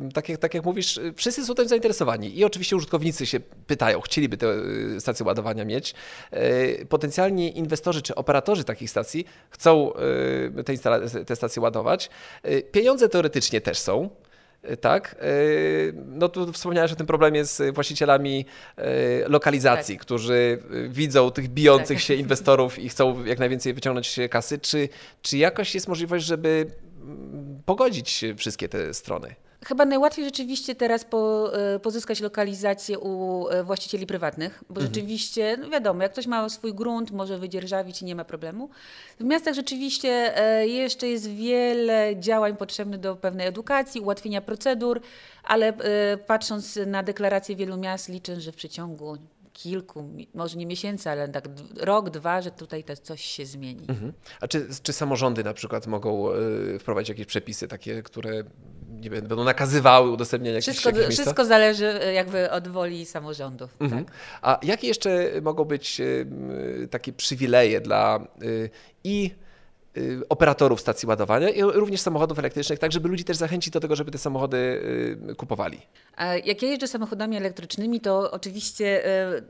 e, 0.08 0.12
tak, 0.12 0.30
jak, 0.30 0.40
tak 0.40 0.54
jak 0.54 0.66
mówisz, 0.66 1.00
wszyscy 1.16 1.46
są 1.46 1.56
tym 1.56 1.68
zainteresowani 1.68 2.38
i 2.38 2.46
oczywiście 2.46 2.76
użytkownicy 2.76 3.26
się 3.26 3.40
pytają, 3.40 4.02
chcieliby 4.02 4.38
te 4.38 4.48
e, 4.48 5.00
stacje 5.00 5.26
ładowania 5.26 5.66
mieć. 5.66 5.94
Potencjalni 6.90 7.58
inwestorzy 7.58 8.02
czy 8.02 8.16
operatorzy 8.16 8.64
takich 8.64 8.90
stacji 8.90 9.26
chcą 9.50 9.92
te, 10.66 11.00
te 11.26 11.36
stacje 11.36 11.62
ładować. 11.62 12.10
Pieniądze 12.72 13.10
teoretycznie 13.10 13.62
też 13.62 13.78
są. 13.78 14.10
Y, 14.70 14.78
tak. 14.78 15.16
Y, 15.24 15.94
no 16.08 16.30
tu 16.30 16.54
wspomniałeś 16.54 16.92
o 16.92 16.96
tym 16.96 17.08
problemie 17.08 17.46
z 17.46 17.76
właścicielami 17.76 18.46
y, 18.80 18.84
lokalizacji, 19.28 19.96
tak. 19.96 20.02
którzy 20.02 20.64
widzą 20.90 21.32
tych 21.32 21.48
bijących 21.48 21.98
tak. 21.98 22.06
się 22.06 22.14
inwestorów 22.14 22.80
i 22.80 22.90
chcą 22.90 23.26
jak 23.26 23.40
najwięcej 23.40 23.74
wyciągnąć 23.74 24.20
kasy. 24.30 24.60
Czy, 24.60 24.90
czy 25.22 25.38
jakoś 25.38 25.76
jest 25.76 25.88
możliwość, 25.88 26.26
żeby 26.26 26.66
mm, 27.02 27.62
pogodzić 27.66 28.26
wszystkie 28.38 28.70
te 28.70 28.94
strony? 28.94 29.36
Chyba 29.66 29.86
najłatwiej 29.86 30.26
rzeczywiście 30.26 30.76
teraz 30.76 31.06
po, 31.06 31.52
e, 31.58 31.80
pozyskać 31.80 32.20
lokalizację 32.20 33.00
u 33.00 33.48
e, 33.48 33.64
właścicieli 33.64 34.08
prywatnych, 34.08 34.64
bo 34.70 34.82
mhm. 34.82 34.88
rzeczywiście, 34.88 35.58
no 35.62 35.70
wiadomo, 35.70 36.04
jak 36.04 36.12
ktoś 36.12 36.28
ma 36.28 36.50
swój 36.50 36.74
grunt, 36.74 37.12
może 37.12 37.38
wydzierżawić 37.38 38.02
i 38.02 38.06
nie 38.06 38.16
ma 38.16 38.26
problemu. 38.26 38.70
W 39.20 39.24
miastach 39.24 39.54
rzeczywiście 39.54 40.38
e, 40.38 40.68
jeszcze 40.68 41.08
jest 41.08 41.30
wiele 41.30 42.14
działań 42.20 42.58
potrzebnych 42.58 43.00
do 43.00 43.16
pewnej 43.16 43.48
edukacji, 43.48 44.02
ułatwienia 44.02 44.42
procedur, 44.42 45.02
ale 45.44 45.74
patrząc 46.28 46.80
na 46.88 47.04
deklaracje 47.04 47.56
wielu 47.56 47.78
miast, 47.78 48.10
liczę, 48.10 48.42
że 48.42 48.52
w 48.52 48.56
przeciągu 48.56 49.18
kilku, 49.54 50.10
może 50.34 50.58
nie 50.58 50.66
miesięcy, 50.66 51.10
ale 51.10 51.30
tak 51.30 51.46
rok, 51.78 52.10
dwa, 52.10 52.42
że 52.42 52.52
tutaj 52.52 52.84
to 52.84 52.98
coś 52.98 53.22
się 53.22 53.46
zmieni. 53.46 53.86
Mhm. 53.90 54.14
A 54.42 54.48
czy, 54.48 54.68
czy 54.84 54.94
samorządy 54.94 55.44
na 55.44 55.54
przykład 55.54 55.88
mogą 55.88 56.28
wprowadzić 56.80 57.10
jakieś 57.10 57.26
przepisy 57.26 57.68
takie, 57.68 58.04
które 58.04 58.44
nie 59.02 59.10
wiem, 59.10 59.28
będą 59.28 59.44
nakazywały 59.44 60.12
udostępnianie 60.12 60.62
wszystko, 60.62 60.90
jakichś 60.90 61.08
miejsc? 61.08 61.22
Wszystko 61.22 61.46
zależy 61.46 62.00
jakby 62.14 62.52
od 62.52 62.68
woli 62.68 63.06
samorządów. 63.06 63.76
Mhm. 63.80 64.06
Tak. 64.06 64.14
A 64.42 64.60
jakie 64.64 64.88
jeszcze 64.88 65.30
mogą 65.42 65.66
być 65.66 66.02
takie 66.90 67.14
przywileje 67.14 67.82
dla 67.82 68.28
i 69.04 69.32
Y, 69.98 70.22
operatorów 70.30 70.82
stacji 70.82 71.08
ładowania 71.08 71.50
i 71.50 71.62
również 71.62 72.02
samochodów 72.02 72.40
elektrycznych, 72.40 72.80
tak 72.80 72.92
żeby 72.92 73.10
ludzi 73.10 73.24
też 73.24 73.38
zachęcić 73.38 73.74
do 73.74 73.80
tego, 73.80 73.96
żeby 73.96 74.12
te 74.12 74.18
samochody 74.18 74.58
y, 75.32 75.36
kupowali. 75.36 75.82
A 76.16 76.36
jak 76.36 76.62
ja 76.62 76.70
jeżdżę 76.70 76.88
samochodami 76.88 77.38
elektrycznymi, 77.38 78.00
to 78.00 78.32
oczywiście 78.32 79.06
y, 79.38 79.44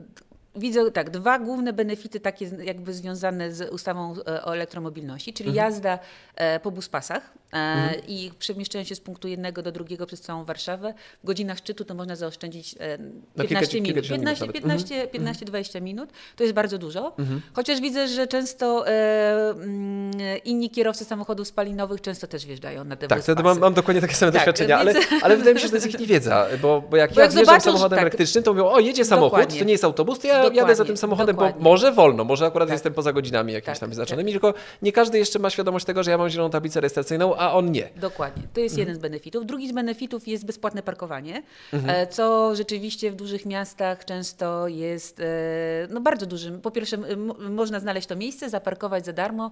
Widzę 0.55 0.91
tak, 0.91 1.09
dwa 1.09 1.39
główne 1.39 1.73
benefity 1.73 2.19
takie 2.19 2.51
jakby 2.63 2.93
związane 2.93 3.53
z 3.53 3.73
ustawą 3.73 4.15
e, 4.27 4.45
o 4.45 4.55
elektromobilności, 4.55 5.33
czyli 5.33 5.49
mhm. 5.49 5.65
jazda 5.67 5.99
e, 6.35 6.59
po 6.59 6.71
buspasach 6.71 7.33
e, 7.53 7.57
mhm. 7.57 8.01
i 8.07 8.31
przemieszczając 8.39 8.89
się 8.89 8.95
z 8.95 8.99
punktu 8.99 9.27
jednego 9.27 9.61
do 9.61 9.71
drugiego 9.71 10.05
przez 10.05 10.21
całą 10.21 10.43
Warszawę. 10.43 10.93
W 11.23 11.25
godzinach 11.25 11.57
szczytu 11.57 11.85
to 11.85 11.93
można 11.93 12.15
zaoszczędzić 12.15 12.75
15 13.37 13.77
no, 13.77 13.83
minut. 13.83 14.07
15, 14.07 14.47
15, 14.47 15.07
15, 15.07 15.45
20 15.45 15.79
minut 15.79 16.09
to 16.35 16.43
jest 16.43 16.55
bardzo 16.55 16.77
dużo. 16.77 17.13
Mhm. 17.19 17.41
Chociaż 17.53 17.81
widzę, 17.81 18.07
że 18.07 18.27
często 18.27 18.87
mm, 18.87 20.11
inni 20.45 20.69
kierowcy 20.69 21.05
samochodów 21.05 21.47
spalinowych 21.47 22.01
często 22.01 22.27
też 22.27 22.45
wjeżdżają 22.45 22.83
na 22.83 22.95
te 22.95 23.07
tak, 23.07 23.19
buspasy. 23.19 23.35
Tak, 23.35 23.45
mam, 23.45 23.59
mam 23.59 23.73
dokładnie 23.73 24.01
takie 24.01 24.15
same 24.15 24.31
tak, 24.31 24.41
doświadczenia, 24.41 24.77
ale, 24.77 24.93
ale 25.21 25.37
wydaje 25.37 25.53
mi 25.53 25.59
się, 25.59 25.67
że 25.67 25.69
to 25.69 25.75
jest 25.75 25.87
ich 25.87 25.99
niewiedza, 25.99 26.47
bo, 26.61 26.81
bo 26.89 26.97
jak 26.97 27.11
bo 27.13 27.19
ja 27.19 27.25
jak 27.25 27.35
wjeżdżam 27.35 27.61
samochodem 27.61 27.97
tak, 27.97 28.01
elektrycznym, 28.01 28.43
to 28.43 28.53
mówią, 28.53 28.65
o 28.65 28.79
jedzie 28.79 29.05
samochód, 29.05 29.31
dokładnie. 29.31 29.59
to 29.59 29.65
nie 29.65 29.71
jest 29.71 29.83
autobus, 29.83 30.19
to 30.19 30.27
ja 30.27 30.40
jadę 30.49 30.75
za 30.75 30.85
tym 30.85 30.97
samochodem, 30.97 31.35
dokładnie. 31.35 31.63
bo 31.63 31.69
może 31.69 31.91
wolno, 31.91 32.23
może 32.23 32.45
akurat 32.45 32.67
tak. 32.67 32.75
jestem 32.75 32.93
poza 32.93 33.13
godzinami 33.13 33.53
jakimiś 33.53 33.77
tak, 33.77 33.79
tam 33.79 33.89
wyznaczonymi, 33.89 34.33
tak. 34.33 34.41
tylko 34.41 34.59
nie 34.81 34.91
każdy 34.91 35.17
jeszcze 35.17 35.39
ma 35.39 35.49
świadomość 35.49 35.85
tego, 35.85 36.03
że 36.03 36.11
ja 36.11 36.17
mam 36.17 36.29
zieloną 36.29 36.49
tablicę 36.49 36.81
rejestracyjną, 36.81 37.35
a 37.35 37.53
on 37.53 37.71
nie. 37.71 37.89
Dokładnie. 37.95 38.43
To 38.53 38.59
jest 38.59 38.73
mhm. 38.73 38.79
jeden 38.79 38.95
z 38.95 38.99
benefitów. 38.99 39.45
Drugi 39.45 39.69
z 39.69 39.71
benefitów 39.71 40.27
jest 40.27 40.45
bezpłatne 40.45 40.83
parkowanie, 40.83 41.43
mhm. 41.73 41.95
E, 41.95 42.07
co 42.07 42.55
rzeczywiście 42.55 43.11
w 43.11 43.15
dużych 43.15 43.45
miastach 43.45 44.05
często 44.05 44.67
jest 44.67 45.19
e, 45.19 45.23
no, 45.89 46.01
bardzo 46.01 46.25
dużym. 46.25 46.61
Po 46.61 46.71
pierwsze, 46.71 46.97
można 47.49 47.79
znaleźć 47.79 48.07
to 48.07 48.15
miejsce, 48.15 48.49
zaparkować 48.49 49.05
za 49.05 49.13
darmo 49.13 49.51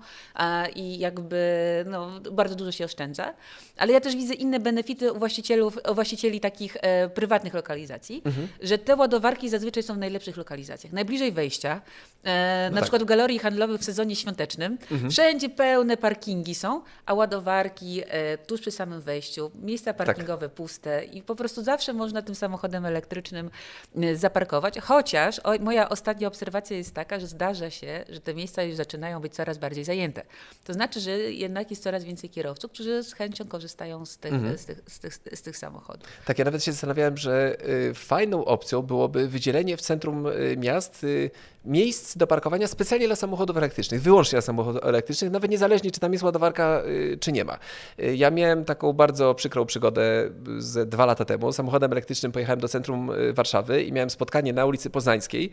i 0.75 1.00
jakby 1.00 1.39
no, 1.88 2.19
bardzo 2.31 2.55
dużo 2.55 2.72
się 2.72 2.86
oszczędza. 2.86 3.34
Ale 3.77 3.93
ja 3.93 4.01
też 4.01 4.15
widzę 4.15 4.34
inne 4.34 4.60
benefity 4.60 5.13
u, 5.13 5.19
właścicielów, 5.19 5.79
u 5.91 5.96
właścicieli 5.96 6.39
takich 6.39 6.77
e, 6.81 7.10
prywatnych 7.10 7.53
lokalizacji, 7.53 8.22
mhm. 8.25 8.48
że 8.62 8.77
te 8.77 8.96
ładowarki 8.96 9.50
zazwyczaj 9.50 9.84
są 9.84 9.93
w 9.93 9.98
najlepszych 9.98 10.38
lokalizacjach. 10.38 10.78
Najbliżej 10.83 11.19
bliżej 11.19 11.31
wejścia, 11.31 11.81
e, 12.24 12.67
no 12.69 12.75
na 12.75 12.75
tak. 12.75 12.83
przykład 12.83 13.03
w 13.03 13.05
galerii 13.05 13.39
handlowych 13.39 13.81
w 13.81 13.83
sezonie 13.83 14.15
świątecznym, 14.15 14.77
mhm. 14.91 15.12
wszędzie 15.12 15.50
pełne 15.50 15.98
parkingi 15.98 16.55
są, 16.55 16.81
a 17.05 17.13
ładowarki 17.13 18.01
e, 18.07 18.38
tuż 18.38 18.62
przy 18.62 18.71
samym 18.71 19.01
wejściu, 19.01 19.51
miejsca 19.62 19.93
tak. 19.93 20.07
parkingowe 20.07 20.50
tak. 20.50 20.55
puste 20.55 21.05
i 21.05 21.21
po 21.21 21.36
prostu 21.36 21.63
zawsze 21.63 21.93
można 21.93 22.21
tym 22.21 22.36
samochodem 22.36 22.86
elektrycznym 22.86 23.50
e, 23.95 24.15
zaparkować. 24.15 24.79
Chociaż 24.79 25.39
o, 25.39 25.53
moja 25.59 25.89
ostatnia 25.89 26.27
obserwacja 26.27 26.77
jest 26.77 26.93
taka, 26.93 27.19
że 27.19 27.27
zdarza 27.27 27.69
się, 27.69 28.05
że 28.09 28.19
te 28.19 28.33
miejsca 28.33 28.63
już 28.63 28.75
zaczynają 28.75 29.19
być 29.19 29.33
coraz 29.33 29.57
bardziej 29.57 29.83
zajęte. 29.83 30.21
To 30.63 30.74
znaczy, 30.74 31.00
że 31.00 31.12
jednak 31.12 31.69
jest 31.69 31.83
coraz 31.83 32.03
więcej 32.03 32.29
kierowców, 32.29 32.71
którzy 32.71 33.03
z 33.03 33.13
chęcią 33.13 33.45
korzystają 33.45 34.05
z 34.05 34.17
tych, 34.17 34.33
mhm. 34.33 34.57
z 34.57 34.65
tych, 34.65 34.81
z 34.88 35.00
tych, 35.00 35.13
z 35.33 35.41
tych 35.41 35.57
samochodów. 35.57 36.09
Tak, 36.25 36.39
ja 36.39 36.45
nawet 36.45 36.63
się 36.63 36.71
zastanawiałem, 36.71 37.17
że 37.17 37.57
y, 37.89 37.93
fajną 37.93 38.45
opcją 38.45 38.81
byłoby 38.81 39.27
wydzielenie 39.27 39.77
w 39.77 39.81
centrum 39.81 40.27
y, 40.27 40.55
y, 41.03 41.31
miejsc 41.65 42.17
do 42.17 42.27
parkowania 42.27 42.67
specjalnie 42.67 43.07
dla 43.07 43.15
samochodów 43.15 43.57
elektrycznych, 43.57 44.01
wyłącznie 44.01 44.35
dla 44.35 44.41
samochodów 44.41 44.83
elektrycznych, 44.83 45.31
nawet 45.31 45.51
niezależnie 45.51 45.91
czy 45.91 45.99
tam 45.99 46.13
jest 46.13 46.23
ładowarka, 46.23 46.81
y, 46.85 47.17
czy 47.21 47.31
nie 47.31 47.45
ma. 47.45 47.57
Y, 47.99 48.15
ja 48.15 48.31
miałem 48.31 48.65
taką 48.65 48.93
bardzo 48.93 49.35
przykrą 49.35 49.65
przygodę 49.65 50.29
z 50.57 50.89
dwa 50.89 51.05
lata 51.05 51.25
temu. 51.25 51.51
Samochodem 51.51 51.91
elektrycznym 51.91 52.31
pojechałem 52.31 52.59
do 52.59 52.67
centrum 52.67 53.11
Warszawy 53.33 53.83
i 53.83 53.91
miałem 53.91 54.09
spotkanie 54.09 54.53
na 54.53 54.65
ulicy 54.65 54.89
Poznańskiej 54.89 55.51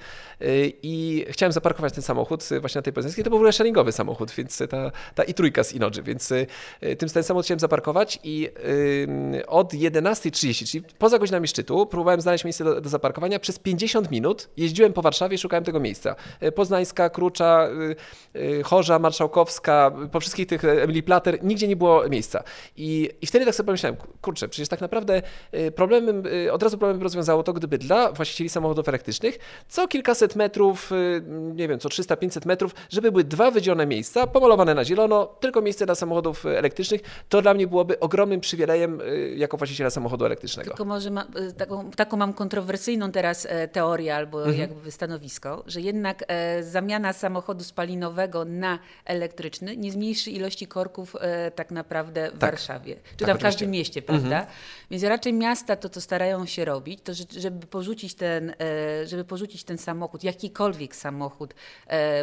i 0.83 1.25
chciałem 1.29 1.53
zaparkować 1.53 1.93
ten 1.93 2.03
samochód 2.03 2.45
właśnie 2.61 2.79
na 2.79 2.83
tej 2.83 2.93
Poznańskiej. 2.93 3.25
To 3.25 3.31
był 3.31 3.39
w 3.39 3.41
ogóle 3.41 3.53
sharingowy 3.53 3.93
samochód, 3.93 4.31
więc 4.31 4.63
ta, 4.71 4.93
ta 5.15 5.25
i 5.25 5.35
trójka 5.35 5.65
z 5.65 5.73
Inodży, 5.73 6.03
więc 6.03 6.29
tym 6.99 7.09
ten 7.09 7.23
samochód 7.23 7.45
chciałem 7.45 7.61
zaparkować 7.61 8.19
i 8.25 8.49
od 9.47 9.73
11.30, 9.73 10.71
czyli 10.71 10.85
poza 10.99 11.19
godzinami 11.19 11.49
szczytu, 11.49 11.87
próbowałem 11.87 12.21
znaleźć 12.21 12.45
miejsce 12.45 12.65
do, 12.65 12.81
do 12.81 12.89
zaparkowania. 12.89 13.39
Przez 13.39 13.59
50 13.59 14.11
minut 14.11 14.49
jeździłem 14.57 14.93
po 14.93 15.03
Warszawie, 15.07 15.39
szukałem 15.39 15.65
tego 15.65 15.81
miejsca. 15.81 16.17
E, 16.41 16.53
Poznańska, 16.53 17.11
Krucza, 17.11 17.69
e, 18.35 18.59
e, 18.59 18.63
Chorza, 18.63 18.99
Marszałkowska, 18.99 19.93
po 20.13 20.21
wszystkich 20.21 20.47
tych 20.47 20.65
Emily 20.65 21.03
Plater, 21.03 21.45
nigdzie 21.45 21.69
nie 21.69 21.77
było 21.77 22.09
miejsca. 22.09 22.43
I, 22.77 23.11
I 23.23 23.27
wtedy 23.27 23.45
tak 23.45 23.55
sobie 23.55 23.67
pomyślałem, 23.67 23.97
kurczę, 24.23 24.49
przecież 24.49 24.69
tak 24.69 24.81
naprawdę 24.81 25.23
problemem, 25.75 26.23
od 26.53 26.63
razu 26.63 26.79
problemem 26.79 27.03
rozwiązało 27.03 27.43
to, 27.43 27.53
gdyby 27.53 27.79
dla 27.79 28.13
właścicieli 28.13 28.51
samochodów 28.51 28.89
elektrycznych 28.89 29.39
co 29.69 29.89
kilkaset 29.89 30.37
metrów, 30.37 30.91
nie 31.55 31.69
wiem, 31.69 31.79
co 31.79 31.89
300-500 31.89 32.47
metrów, 32.47 32.75
żeby 32.91 33.13
były 33.13 33.25
dwa 33.25 33.51
wydzielone 33.51 33.87
miejsca, 33.87 34.27
pomalowane 34.27 34.75
na 34.75 34.85
zielono, 34.85 35.27
tylko 35.27 35.63
miejsce 35.63 35.87
dla 35.87 35.95
samochodów 35.95 36.47
elektrycznych, 36.47 37.01
to 37.29 37.43
dla 37.43 37.55
mnie 37.55 37.67
byłoby 37.67 38.01
ogromnym 38.01 38.41
przywilejem 38.41 39.01
jako 39.37 39.57
właściciela 39.57 39.91
samochodu 39.91 40.25
elektrycznego. 40.25 40.71
Tylko 40.71 40.85
może 40.85 41.11
ma, 41.11 41.27
taką, 41.59 41.91
taką 41.91 42.17
mam 42.17 42.33
kontrowersyjną 42.33 43.13
teraz 43.13 43.49
teorię 43.73 44.17
albo 44.17 44.39
mhm. 44.39 44.59
jakby 44.59 44.91
stanowisko, 44.97 45.65
że 45.67 45.81
jednak 45.81 46.25
e, 46.29 46.63
zamiana 46.63 47.13
samochodu 47.13 47.65
spalinowego 47.65 48.45
na 48.45 48.79
elektryczny 49.05 49.77
nie 49.77 49.93
zmniejszy 49.93 50.31
ilości 50.31 50.67
korków 50.67 51.17
e, 51.21 51.51
tak 51.51 51.71
naprawdę 51.71 52.29
w 52.29 52.39
tak. 52.39 52.41
Warszawie, 52.41 52.97
czy 53.17 53.17
tak, 53.17 53.29
tam 53.29 53.39
w 53.39 53.43
każdym 53.43 53.71
mieście, 53.71 54.03
prawda? 54.03 54.39
Mhm. 54.39 54.47
Więc 54.91 55.03
raczej 55.03 55.33
miasta 55.33 55.77
to, 55.77 55.89
co 55.89 56.01
starają 56.01 56.47
się 56.47 56.65
robić, 56.65 57.01
to 57.05 57.13
żeby 57.39 57.67
porzucić 57.67 58.15
ten, 58.15 58.51
e, 58.51 59.07
żeby 59.07 59.25
porzucić 59.25 59.65
ten 59.65 59.79
samochód, 59.79 60.25
jakikolwiek 60.25 60.97
samochód 60.97 61.55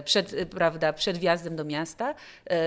przed, 0.05 0.35
prawda, 0.49 0.93
przed 0.93 1.17
wjazdem 1.17 1.55
do 1.55 1.65
miasta, 1.65 2.15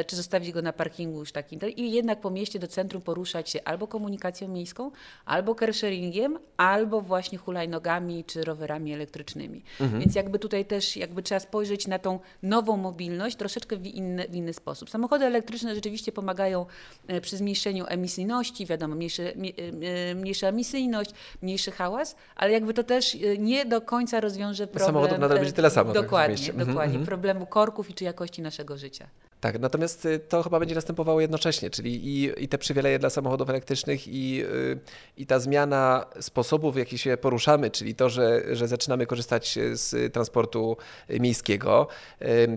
czy 0.06 0.16
zostawić 0.16 0.52
go 0.52 0.62
na 0.62 0.72
parkingu 0.72 1.18
już 1.18 1.32
takim 1.32 1.60
i 1.76 1.92
jednak 1.92 2.20
po 2.20 2.30
mieście 2.30 2.58
do 2.58 2.68
centrum 2.68 3.02
poruszać 3.02 3.50
się 3.50 3.60
albo 3.64 3.86
komunikacją 3.86 4.48
miejską, 4.48 4.90
albo 5.24 5.54
carsharingiem, 5.54 6.38
albo 6.56 7.00
właśnie 7.00 7.38
hulajnogami 7.38 8.24
czy 8.24 8.44
rowerami 8.44 8.92
elektrycznymi. 8.92 9.62
Mhm. 9.80 9.95
Więc 10.00 10.14
jakby 10.14 10.38
tutaj 10.38 10.64
też 10.64 10.96
jakby 10.96 11.22
trzeba 11.22 11.40
spojrzeć 11.40 11.86
na 11.86 11.98
tą 11.98 12.20
nową 12.42 12.76
mobilność 12.76 13.36
troszeczkę 13.36 13.76
w 13.76 13.86
inny, 13.86 14.28
w 14.28 14.34
inny 14.34 14.52
sposób. 14.52 14.90
Samochody 14.90 15.24
elektryczne 15.24 15.74
rzeczywiście 15.74 16.12
pomagają 16.12 16.66
e, 17.06 17.20
przy 17.20 17.36
zmniejszeniu 17.36 17.84
emisyjności, 17.88 18.66
wiadomo, 18.66 18.94
mniejszy, 18.94 19.34
e, 19.82 20.14
mniejsza 20.14 20.46
emisyjność, 20.46 21.10
mniejszy 21.42 21.70
hałas, 21.70 22.16
ale 22.36 22.52
jakby 22.52 22.74
to 22.74 22.84
też 22.84 23.14
e, 23.14 23.38
nie 23.38 23.64
do 23.64 23.80
końca 23.80 24.20
rozwiąże 24.20 24.66
problem... 24.66 24.86
Samochodów 24.86 25.18
nadal 25.18 25.38
będzie 25.38 25.52
tyle 25.52 25.70
samo. 25.70 25.92
Dokładnie, 25.92 26.46
tak 26.46 26.56
dokładnie. 26.56 26.84
Mhm. 26.84 27.06
Problemu 27.06 27.46
korków 27.46 27.90
i 27.90 27.94
czy 27.94 28.04
jakości 28.04 28.42
naszego 28.42 28.76
życia. 28.78 29.08
Tak, 29.46 29.60
natomiast 29.60 30.04
y, 30.04 30.18
to 30.18 30.42
chyba 30.42 30.60
będzie 30.60 30.74
następowało 30.74 31.20
jednocześnie, 31.20 31.70
czyli 31.70 32.08
i, 32.08 32.44
i 32.44 32.48
te 32.48 32.58
przywileje 32.58 32.98
dla 32.98 33.10
samochodów 33.10 33.50
elektrycznych 33.50 34.08
i, 34.08 34.42
y, 34.44 34.78
i 35.16 35.26
ta 35.26 35.38
zmiana 35.38 36.06
sposobu, 36.20 36.72
w 36.72 36.76
jaki 36.76 36.98
się 36.98 37.16
poruszamy, 37.16 37.70
czyli 37.70 37.94
to, 37.94 38.08
że, 38.08 38.42
że 38.56 38.68
zaczynamy 38.68 39.06
korzystać 39.06 39.58
z 39.72 40.12
transportu 40.12 40.76
miejskiego. 41.08 41.88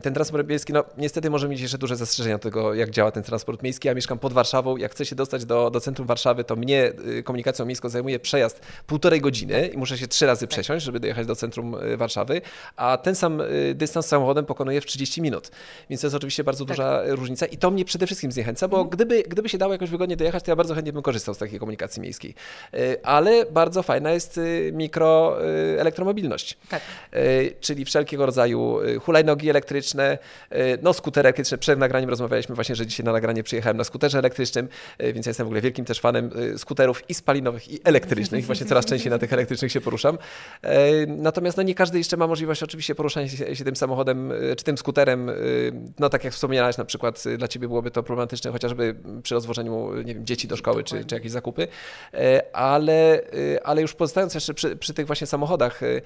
Ten 0.04 0.14
transport 0.14 0.48
miejski, 0.48 0.74
no 0.74 0.84
niestety 0.98 1.30
może 1.30 1.50
mieć 1.50 1.62
jeszcze 1.62 1.78
duże 1.78 1.96
zastrzeżenia 1.96 2.36
do 2.38 2.44
tego, 2.44 2.74
jak 2.74 2.90
działa 2.90 3.12
ten 3.12 3.24
transport 3.24 3.64
miejski. 3.64 3.88
Ja 3.88 3.94
mieszkam 3.94 4.20
pod 4.20 4.34
Warszawą, 4.34 4.78
jak 4.78 4.92
chcę 4.92 5.06
się 5.06 5.16
dostać 5.16 5.46
do, 5.46 5.70
do 5.70 5.80
centrum 5.80 6.08
Warszawy, 6.08 6.44
to 6.44 6.56
mnie 6.56 6.94
y, 7.18 7.24
komunikacją 7.24 7.66
miejską 7.66 7.90
zajmuje 7.90 8.20
przejazd 8.20 8.62
półtorej 8.88 9.22
godziny 9.22 9.68
i 9.68 9.78
muszę 9.78 9.98
się 9.98 10.08
trzy 10.08 10.26
razy 10.26 10.48
tak. 10.48 10.50
przesiąść, 10.50 10.86
żeby 10.86 11.00
dojechać 11.00 11.28
do 11.28 11.36
centrum 11.36 11.76
Warszawy, 11.98 12.42
a 12.76 12.98
ten 12.98 13.16
sam 13.16 13.42
dystans 13.76 14.06
samochodem 14.06 14.46
pokonuję 14.46 14.82
w 14.82 14.86
30 14.86 15.22
minut. 15.22 15.52
Więc 15.90 16.02
to 16.02 16.08
jest 16.08 16.16
oczywiście 16.16 16.44
bardzo 16.44 16.66
tak 16.66 16.79
duża 16.80 17.02
różnica 17.16 17.46
i 17.46 17.58
to 17.58 17.72
mnie 17.72 17.86
przede 17.86 18.06
wszystkim 18.06 18.32
zniechęca, 18.32 18.68
bo 18.68 18.78
mhm. 18.78 18.90
gdyby, 18.90 19.24
gdyby 19.24 19.50
się 19.50 19.58
dało 19.58 19.74
jakoś 19.74 19.90
wygodnie 19.90 20.18
dojechać, 20.18 20.44
to 20.44 20.52
ja 20.52 20.56
bardzo 20.56 20.76
chętnie 20.76 20.94
bym 20.94 21.02
korzystał 21.02 21.36
z 21.36 21.38
takiej 21.38 21.60
komunikacji 21.60 22.02
miejskiej. 22.02 22.36
E, 22.74 22.78
ale 23.04 23.46
bardzo 23.46 23.84
fajna 23.84 24.12
jest 24.12 24.38
e, 24.38 24.72
mikroelektromobilność, 24.72 26.54
e, 26.54 26.68
tak. 26.70 26.82
czyli 27.60 27.86
wszelkiego 27.86 28.26
rodzaju 28.26 28.80
hulajnogi 29.02 29.50
elektryczne, 29.50 30.18
no 30.82 30.94
skutery 30.94 31.28
elektryczne. 31.28 31.58
Przed 31.58 31.80
nagraniem 31.80 32.10
rozmawialiśmy 32.10 32.56
właśnie, 32.56 32.76
że 32.76 32.88
dzisiaj 32.88 33.06
na 33.06 33.12
nagranie 33.12 33.44
przyjechałem 33.44 33.78
na 33.78 33.84
skuterze 33.84 34.20
elektrycznym, 34.20 34.68
więc 35.00 35.26
ja 35.26 35.30
jestem 35.30 35.46
w 35.46 35.48
ogóle 35.48 35.62
wielkim 35.62 35.86
też 35.86 36.00
fanem 36.00 36.30
skuterów 36.58 37.10
i 37.10 37.14
spalinowych 37.14 37.72
i 37.72 37.80
elektrycznych. 37.84 38.46
Właśnie 38.46 38.66
coraz 38.66 38.86
częściej 38.86 39.12
na 39.12 39.18
tych 39.18 39.34
elektrycznych 39.34 39.72
się 39.72 39.82
poruszam. 39.82 40.18
Natomiast 41.08 41.58
no, 41.58 41.64
nie 41.64 41.76
każdy 41.76 41.98
jeszcze 41.98 42.18
ma 42.18 42.28
możliwość 42.28 42.64
oczywiście 42.64 42.96
poruszania 42.96 43.28
się 43.30 43.64
tym 43.64 43.76
samochodem 43.76 44.34
czy 44.58 44.64
tym 44.64 44.78
skuterem, 44.78 45.32
no 46.00 46.10
tak 46.10 46.24
jak 46.24 46.34
na 46.78 46.86
przykład 46.86 47.26
y, 47.26 47.38
dla 47.38 47.48
ciebie 47.48 47.68
byłoby 47.68 47.92
to 47.92 48.04
problematyczne 48.04 48.52
chociażby 48.52 48.96
przy 49.24 49.36
rozwożeniu 49.36 49.94
nie 50.04 50.16
wiem, 50.16 50.26
dzieci 50.26 50.48
do 50.48 50.58
szkoły 50.58 50.84
czy, 50.84 51.06
czy 51.06 51.16
jakieś 51.16 51.32
zakupy, 51.32 51.68
e, 52.14 52.56
ale, 52.56 53.22
y, 53.34 53.64
ale 53.64 53.82
już 53.82 53.94
pozostając 53.94 54.34
jeszcze 54.34 54.54
przy, 54.54 54.76
przy 54.76 54.94
tych 54.94 55.08
właśnie 55.08 55.28
samochodach, 55.28 55.84
y, 55.84 56.02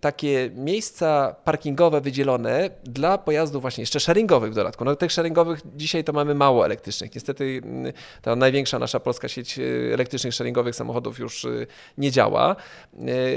takie 0.00 0.50
miejsca 0.54 1.36
parkingowe 1.44 2.00
wydzielone 2.00 2.70
dla 2.84 3.18
pojazdów 3.18 3.62
właśnie 3.62 3.82
jeszcze 3.82 4.00
sharingowych 4.00 4.52
w 4.52 4.54
dodatku. 4.54 4.84
No 4.84 4.96
tych 4.96 5.12
sharingowych 5.12 5.60
dzisiaj 5.76 6.04
to 6.04 6.12
mamy 6.12 6.34
mało 6.34 6.64
elektrycznych. 6.64 7.14
Niestety 7.14 7.60
mm, 7.64 7.92
ta 8.22 8.36
największa 8.36 8.78
nasza 8.78 9.00
polska 9.00 9.28
sieć 9.28 9.58
y, 9.58 9.90
elektrycznych 9.94 10.34
sharingowych 10.34 10.76
samochodów 10.76 11.18
już 11.18 11.44
y, 11.44 11.66
nie 11.98 12.10
działa. 12.10 12.56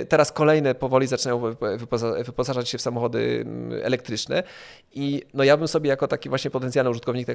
Teraz 0.09 0.31
kolejne 0.31 0.75
powoli 0.75 1.07
zaczynają 1.07 1.55
wyposażać 2.25 2.69
się 2.69 2.77
w 2.77 2.81
samochody 2.81 3.43
mm, 3.45 3.79
elektryczne 3.83 4.43
i 4.93 5.23
no 5.33 5.43
ja 5.43 5.57
bym 5.57 5.67
sobie 5.67 5.89
jako 5.89 6.07
taki 6.07 6.29
właśnie 6.29 6.51
potencjalny 6.51 6.89
użytkownik 6.91 7.27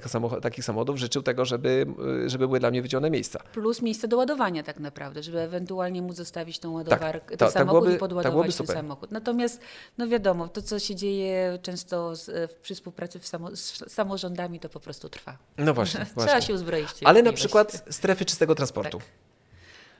takich 0.42 0.64
samochodów 0.64 0.96
życzył 0.96 1.22
tego, 1.22 1.44
żeby, 1.44 1.86
żeby 2.26 2.46
były 2.46 2.60
dla 2.60 2.70
mnie 2.70 2.82
wydzielone 2.82 3.10
miejsca. 3.10 3.40
Plus 3.52 3.82
miejsce 3.82 4.08
do 4.08 4.16
ładowania 4.16 4.62
tak 4.62 4.80
naprawdę, 4.80 5.22
żeby 5.22 5.40
ewentualnie 5.40 6.02
móc 6.02 6.16
zostawić 6.16 6.58
tą 6.58 6.72
ładowarkę, 6.72 7.36
tak, 7.36 7.38
to, 7.38 7.50
samochód 7.50 7.80
byłoby, 7.80 7.96
i 7.96 7.98
podładować 7.98 8.49
ten 8.56 8.66
samochód. 8.66 9.10
Natomiast, 9.10 9.60
no 9.98 10.08
wiadomo, 10.08 10.48
to 10.48 10.62
co 10.62 10.78
się 10.78 10.94
dzieje 10.94 11.58
często 11.62 12.16
z, 12.16 12.52
przy 12.62 12.74
współpracy 12.74 13.18
samo, 13.18 13.56
z 13.56 13.92
samorządami, 13.92 14.60
to 14.60 14.68
po 14.68 14.80
prostu 14.80 15.08
trwa. 15.08 15.38
No 15.58 15.74
właśnie. 15.74 16.00
Trzeba 16.04 16.24
właśnie. 16.24 16.42
się 16.42 16.54
uzbroić. 16.54 16.88
Ale 17.04 17.22
na 17.22 17.32
przykład 17.32 17.84
strefy 17.90 18.24
czystego 18.24 18.54
transportu. 18.54 18.98
Tak. 18.98 19.08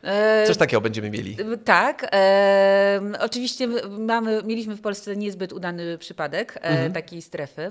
E, 0.03 0.45
Coś 0.47 0.57
takiego 0.57 0.81
będziemy 0.81 1.11
mieli. 1.11 1.37
Tak. 1.65 2.07
E, 2.13 3.01
oczywiście 3.21 3.69
mamy, 3.89 4.43
mieliśmy 4.45 4.77
w 4.77 4.81
Polsce 4.81 5.17
niezbyt 5.17 5.53
udany 5.53 5.99
przypadek 5.99 6.57
e, 6.57 6.61
mhm. 6.61 6.93
takiej 6.93 7.23
strefy. 7.23 7.71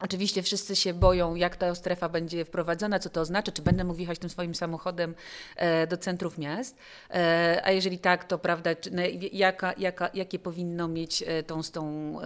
Oczywiście 0.00 0.42
wszyscy 0.42 0.76
się 0.76 0.94
boją, 0.94 1.34
jak 1.34 1.56
ta 1.56 1.74
strefa 1.74 2.08
będzie 2.08 2.44
wprowadzona, 2.44 2.98
co 2.98 3.10
to 3.10 3.20
oznacza, 3.20 3.52
czy 3.52 3.62
będę 3.62 3.84
mógł 3.84 4.00
jechać 4.00 4.18
tym 4.18 4.30
swoim 4.30 4.54
samochodem 4.54 5.14
e, 5.56 5.86
do 5.86 5.96
centrów 5.96 6.38
miast, 6.38 6.76
e, 7.10 7.60
a 7.64 7.70
jeżeli 7.70 7.98
tak, 7.98 8.24
to 8.24 8.38
prawda, 8.38 8.74
czy, 8.74 8.90
jaka, 9.32 9.74
jaka, 9.78 10.10
jakie 10.14 10.38
powinno 10.38 10.88
mieć 10.88 11.24
e, 11.26 11.42
tą, 11.42 11.62
tą 11.62 12.16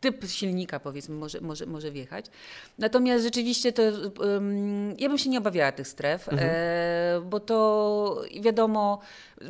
typ 0.00 0.24
silnika, 0.26 0.80
powiedzmy, 0.80 1.14
może, 1.14 1.40
może, 1.40 1.66
może 1.66 1.90
wjechać. 1.90 2.26
Natomiast 2.78 3.24
rzeczywiście 3.24 3.72
to 3.72 3.82
um, 4.20 4.94
ja 4.98 5.08
bym 5.08 5.18
się 5.18 5.30
nie 5.30 5.38
obawiała 5.38 5.72
tych 5.72 5.88
stref, 5.88 6.28
mhm. 6.28 6.50
e, 6.52 7.20
bo 7.20 7.40
to 7.40 8.22
wiadomo, 8.40 9.00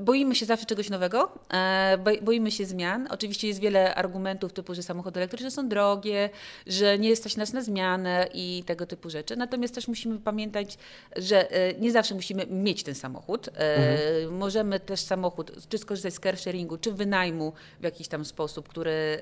boimy 0.01 0.35
się 0.35 0.47
zawsze 0.47 0.67
czegoś 0.67 0.91
nowego, 0.91 1.33
e, 1.53 1.99
boimy 2.23 2.51
się 2.51 2.65
zmian. 2.65 3.09
Oczywiście 3.11 3.49
jest 3.49 3.61
wiele 3.61 3.95
argumentów 3.95 4.53
typu, 4.53 4.75
że 4.75 4.83
samochody 4.83 5.21
elektryczne 5.21 5.51
są 5.51 5.69
drogie, 5.69 6.31
że 6.67 6.99
nie 6.99 7.17
stać 7.17 7.37
nas 7.37 7.53
na 7.53 7.63
zmianę 7.63 8.29
i 8.35 8.63
tego 8.67 8.87
typu 8.87 9.11
rzeczy. 9.11 9.37
Natomiast 9.37 9.75
też 9.75 9.89
musimy 9.89 10.19
pamiętać, 10.19 10.79
że 11.17 11.51
e, 11.51 11.75
nie 11.75 11.93
zawsze 11.93 12.15
musimy 12.15 12.47
mieć 12.47 12.83
ten 12.83 12.95
samochód. 12.95 13.49
E, 13.49 13.77
mhm. 13.77 14.39
Możemy 14.39 14.81
też 14.81 15.01
samochód, 15.01 15.53
czy 15.69 15.79
skorzystać 15.79 16.15
z 16.15 16.21
car 16.21 16.39
sharingu, 16.39 16.79
czy 16.79 16.93
wynajmu 16.93 17.53
w 17.81 17.85
jakiś 17.85 18.09
tam 18.09 18.25
sposób, 18.25 18.69
który 18.69 19.21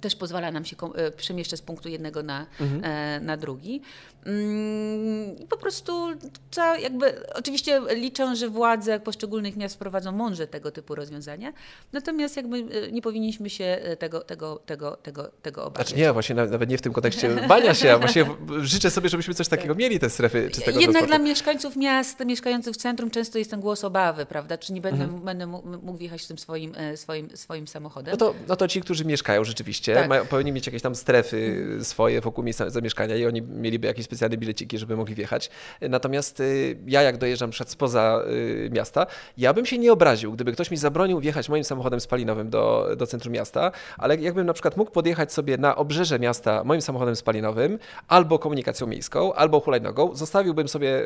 też 0.00 0.16
pozwala 0.16 0.50
nam 0.50 0.64
się 0.64 0.76
e, 0.94 1.10
przemieszczać 1.10 1.58
z 1.58 1.62
punktu 1.62 1.88
jednego 1.88 2.22
na, 2.22 2.46
mhm. 2.60 2.84
E, 2.84 3.20
na 3.20 3.36
drugi. 3.36 3.82
Mm, 4.26 5.38
I 5.38 5.46
po 5.46 5.56
prostu 5.56 6.08
trzeba 6.50 6.78
jakby, 6.78 7.32
oczywiście 7.34 7.80
liczę, 7.90 8.36
że 8.36 8.48
władze 8.48 9.00
poszczególnych 9.00 9.56
miast 9.56 9.74
wprowadzą 9.74 10.12
mądrze 10.12 10.46
tego 10.46 10.70
typu 10.70 10.94
rozwiązania, 10.94 11.52
natomiast 11.92 12.36
jakby 12.36 12.56
e, 12.56 12.92
nie 12.92 13.02
powinniśmy 13.02 13.50
się 13.50 13.78
tego, 13.98 14.20
tego, 14.20 14.56
tego, 14.66 14.96
tego, 14.96 15.30
tego 15.42 15.64
obawiać. 15.64 15.88
Znaczy 15.88 16.00
nie, 16.00 16.12
właśnie 16.12 16.34
nawet 16.34 16.70
nie 16.70 16.78
w 16.78 16.82
tym 16.82 16.92
kontekście 16.92 17.28
bania 17.48 17.74
się, 17.74 17.92
a 17.92 17.98
właśnie 17.98 18.26
życzę 18.60 18.90
sobie, 18.90 19.08
żebyśmy 19.08 19.34
coś 19.34 19.48
takiego 19.48 19.74
mieli, 19.74 19.98
te 19.98 20.10
strefy 20.10 20.50
czystego 20.50 20.80
Jednak 20.80 21.06
dla 21.06 21.18
mieszkańców 21.18 21.76
miast, 21.76 22.24
mieszkających 22.24 22.74
w 22.74 22.76
centrum 22.76 23.10
często 23.10 23.38
jest 23.38 23.50
ten 23.50 23.60
głos 23.60 23.84
obawy, 23.84 24.26
prawda? 24.26 24.58
Czy 24.58 24.72
nie 24.72 24.80
będę, 24.80 25.04
mhm. 25.04 25.22
będę 25.22 25.46
mógł 25.46 25.96
wjechać 25.96 26.26
tym 26.26 26.38
swoim, 26.38 26.74
swoim, 26.96 27.36
swoim 27.36 27.68
samochodem? 27.68 28.12
No 28.12 28.16
to, 28.16 28.34
no 28.48 28.56
to 28.56 28.68
ci, 28.68 28.80
którzy 28.80 29.04
mieszkają 29.04 29.44
rzeczywiście 29.44 29.89
tak. 29.94 30.08
mają, 30.08 30.26
powinni 30.26 30.52
mieć 30.52 30.66
jakieś 30.66 30.82
tam 30.82 30.94
strefy 30.94 31.66
swoje 31.82 32.20
wokół 32.20 32.44
miejsca 32.44 32.70
zamieszkania 32.70 33.16
i 33.16 33.26
oni 33.26 33.42
mieliby 33.42 33.86
jakieś 33.86 34.04
specjalne 34.04 34.36
bileciki, 34.36 34.78
żeby 34.78 34.96
mogli 34.96 35.14
wjechać. 35.14 35.50
Natomiast 35.80 36.40
y, 36.40 36.76
ja 36.86 37.02
jak 37.02 37.18
dojeżdżam 37.18 37.50
przed 37.50 37.70
spoza 37.70 38.22
y, 38.30 38.70
miasta, 38.72 39.06
ja 39.38 39.54
bym 39.54 39.66
się 39.66 39.78
nie 39.78 39.92
obraził, 39.92 40.32
gdyby 40.32 40.52
ktoś 40.52 40.70
mi 40.70 40.76
zabronił 40.76 41.20
wjechać 41.20 41.48
moim 41.48 41.64
samochodem 41.64 42.00
spalinowym 42.00 42.50
do, 42.50 42.88
do 42.96 43.06
centrum 43.06 43.34
miasta, 43.34 43.72
ale 43.98 44.16
jakbym 44.16 44.46
na 44.46 44.52
przykład 44.52 44.76
mógł 44.76 44.90
podjechać 44.90 45.32
sobie 45.32 45.58
na 45.58 45.76
obrzeże 45.76 46.18
miasta 46.18 46.64
moim 46.64 46.82
samochodem 46.82 47.16
spalinowym, 47.16 47.78
albo 48.08 48.38
komunikacją 48.38 48.86
miejską, 48.86 49.34
albo 49.34 49.60
hulajnogą, 49.60 50.14
zostawiłbym 50.14 50.68
sobie 50.68 51.02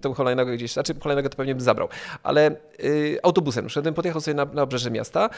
tę 0.00 0.14
hulajnogę 0.14 0.56
gdzieś, 0.56 0.72
znaczy 0.72 0.94
hulajnogę 1.02 1.28
to 1.28 1.36
pewnie 1.36 1.54
bym 1.54 1.64
zabrał, 1.64 1.88
ale 2.22 2.50
y, 2.84 3.18
autobusem, 3.22 3.68
bym 3.82 3.94
podjechał 3.94 4.20
sobie 4.20 4.34
na, 4.34 4.44
na 4.44 4.62
obrzeże 4.62 4.90
miasta, 4.90 5.30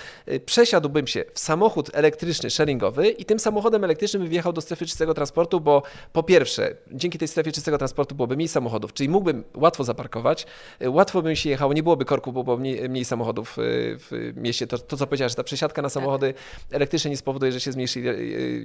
przesiadłbym 0.47 1.07
się 1.07 1.25
w 1.35 1.38
samochód 1.38 1.90
elektryczny, 1.93 2.50
sharingowy 2.50 2.88
i 3.18 3.25
tym 3.25 3.38
samochodem 3.38 3.85
elektrycznym 3.85 4.28
wjechał 4.28 4.52
do 4.52 4.60
strefy 4.60 4.86
czystego 4.86 5.15
transportu, 5.15 5.60
bo 5.60 5.82
po 6.13 6.23
pierwsze, 6.23 6.76
dzięki 6.93 7.19
tej 7.19 7.28
strefie 7.28 7.52
czystego 7.52 7.78
transportu 7.78 8.15
byłoby 8.15 8.36
mniej 8.36 8.49
samochodów, 8.49 8.93
czyli 8.93 9.08
mógłbym 9.08 9.45
łatwo 9.54 9.84
zaparkować, 9.84 10.47
łatwo 10.86 11.23
bym 11.23 11.36
się 11.36 11.50
jechał, 11.50 11.73
nie 11.73 11.82
byłoby 11.82 12.04
korku, 12.04 12.32
bo 12.32 12.45
było 12.45 12.56
mniej, 12.56 12.89
mniej 12.89 13.04
samochodów 13.04 13.58
y, 13.58 13.97
w 13.99 14.32
mieście. 14.36 14.67
To, 14.67 14.78
to 14.78 14.97
co 14.97 15.06
powiedziałeś, 15.06 15.32
że 15.32 15.36
ta 15.36 15.45
przesiadka 15.45 15.82
na 15.82 15.89
samochody 15.89 16.34
tak. 16.34 16.75
elektryczne 16.76 17.10
nie 17.10 17.17
spowoduje, 17.17 17.52
że 17.52 17.60
się 17.60 17.73
zmniejszy 17.73 18.00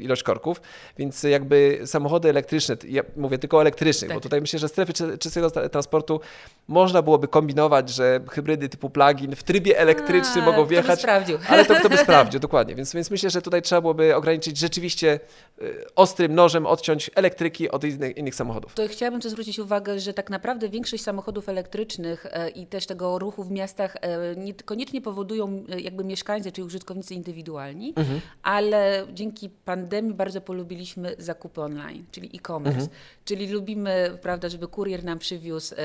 ilość 0.01 0.23
korków, 0.23 0.61
więc 0.97 1.23
jakby 1.23 1.79
samochody 1.85 2.29
elektryczne, 2.29 2.77
ja 2.87 3.03
mówię 3.15 3.37
tylko 3.37 3.57
o 3.57 3.61
elektrycznych, 3.61 4.09
tak. 4.09 4.17
bo 4.17 4.21
tutaj 4.21 4.41
myślę, 4.41 4.59
że 4.59 4.67
strefy 4.67 4.93
czystego 5.19 5.51
transportu 5.51 6.19
można 6.67 7.01
byłoby 7.01 7.27
kombinować, 7.27 7.89
że 7.89 8.19
hybrydy 8.31 8.69
typu 8.69 8.89
plug-in 8.89 9.35
w 9.35 9.43
trybie 9.43 9.79
elektrycznym 9.79 10.43
A, 10.43 10.51
mogą 10.51 10.65
wjechać. 10.65 10.85
Kto 10.85 10.95
by 10.95 11.01
sprawdził. 11.01 11.37
Ale 11.47 11.65
to 11.65 11.75
kto 11.75 11.89
by 11.89 11.97
sprawdził, 12.07 12.39
dokładnie. 12.39 12.75
Więc, 12.75 12.93
więc 12.93 13.11
myślę, 13.11 13.29
że 13.29 13.41
tutaj 13.41 13.61
trzeba 13.61 13.81
byłoby 13.81 14.12
ograniczyć 14.17 14.57
rzeczywiście 14.57 15.19
y, 15.61 15.85
ostrym 15.95 16.35
nożem 16.35 16.65
odciąć 16.65 17.11
elektryki 17.15 17.71
od 17.71 17.83
innych, 17.83 18.17
innych 18.17 18.35
samochodów. 18.35 18.73
To 18.73 18.87
chciałabym 18.87 19.21
tu 19.21 19.29
zwrócić 19.29 19.59
uwagę, 19.59 19.99
że 19.99 20.13
tak 20.13 20.29
naprawdę 20.29 20.69
większość 20.69 21.03
samochodów 21.03 21.49
elektrycznych 21.49 22.25
e, 22.25 22.49
i 22.49 22.67
też 22.67 22.85
tego 22.85 23.19
ruchu 23.19 23.43
w 23.43 23.51
miastach 23.51 23.95
e, 24.01 24.35
niekoniecznie 24.35 25.01
powodują 25.01 25.63
e, 25.69 25.79
jakby 25.79 26.03
mieszkańcy 26.03 26.51
czy 26.51 26.63
użytkownicy 26.63 27.13
indywidualni, 27.13 27.93
mhm. 27.95 28.21
ale 28.43 29.07
dzięki 29.13 29.49
pandemii 29.49 30.13
bardzo 30.13 30.41
polubiliśmy 30.41 31.15
zakupy 31.17 31.61
online, 31.61 32.05
czyli 32.11 32.29
e-commerce. 32.35 32.79
Mhm. 32.79 32.97
Czyli 33.25 33.47
lubimy, 33.47 34.17
prawda, 34.21 34.49
żeby 34.49 34.67
kurier 34.67 35.03
nam 35.03 35.19
przywiózł 35.19 35.75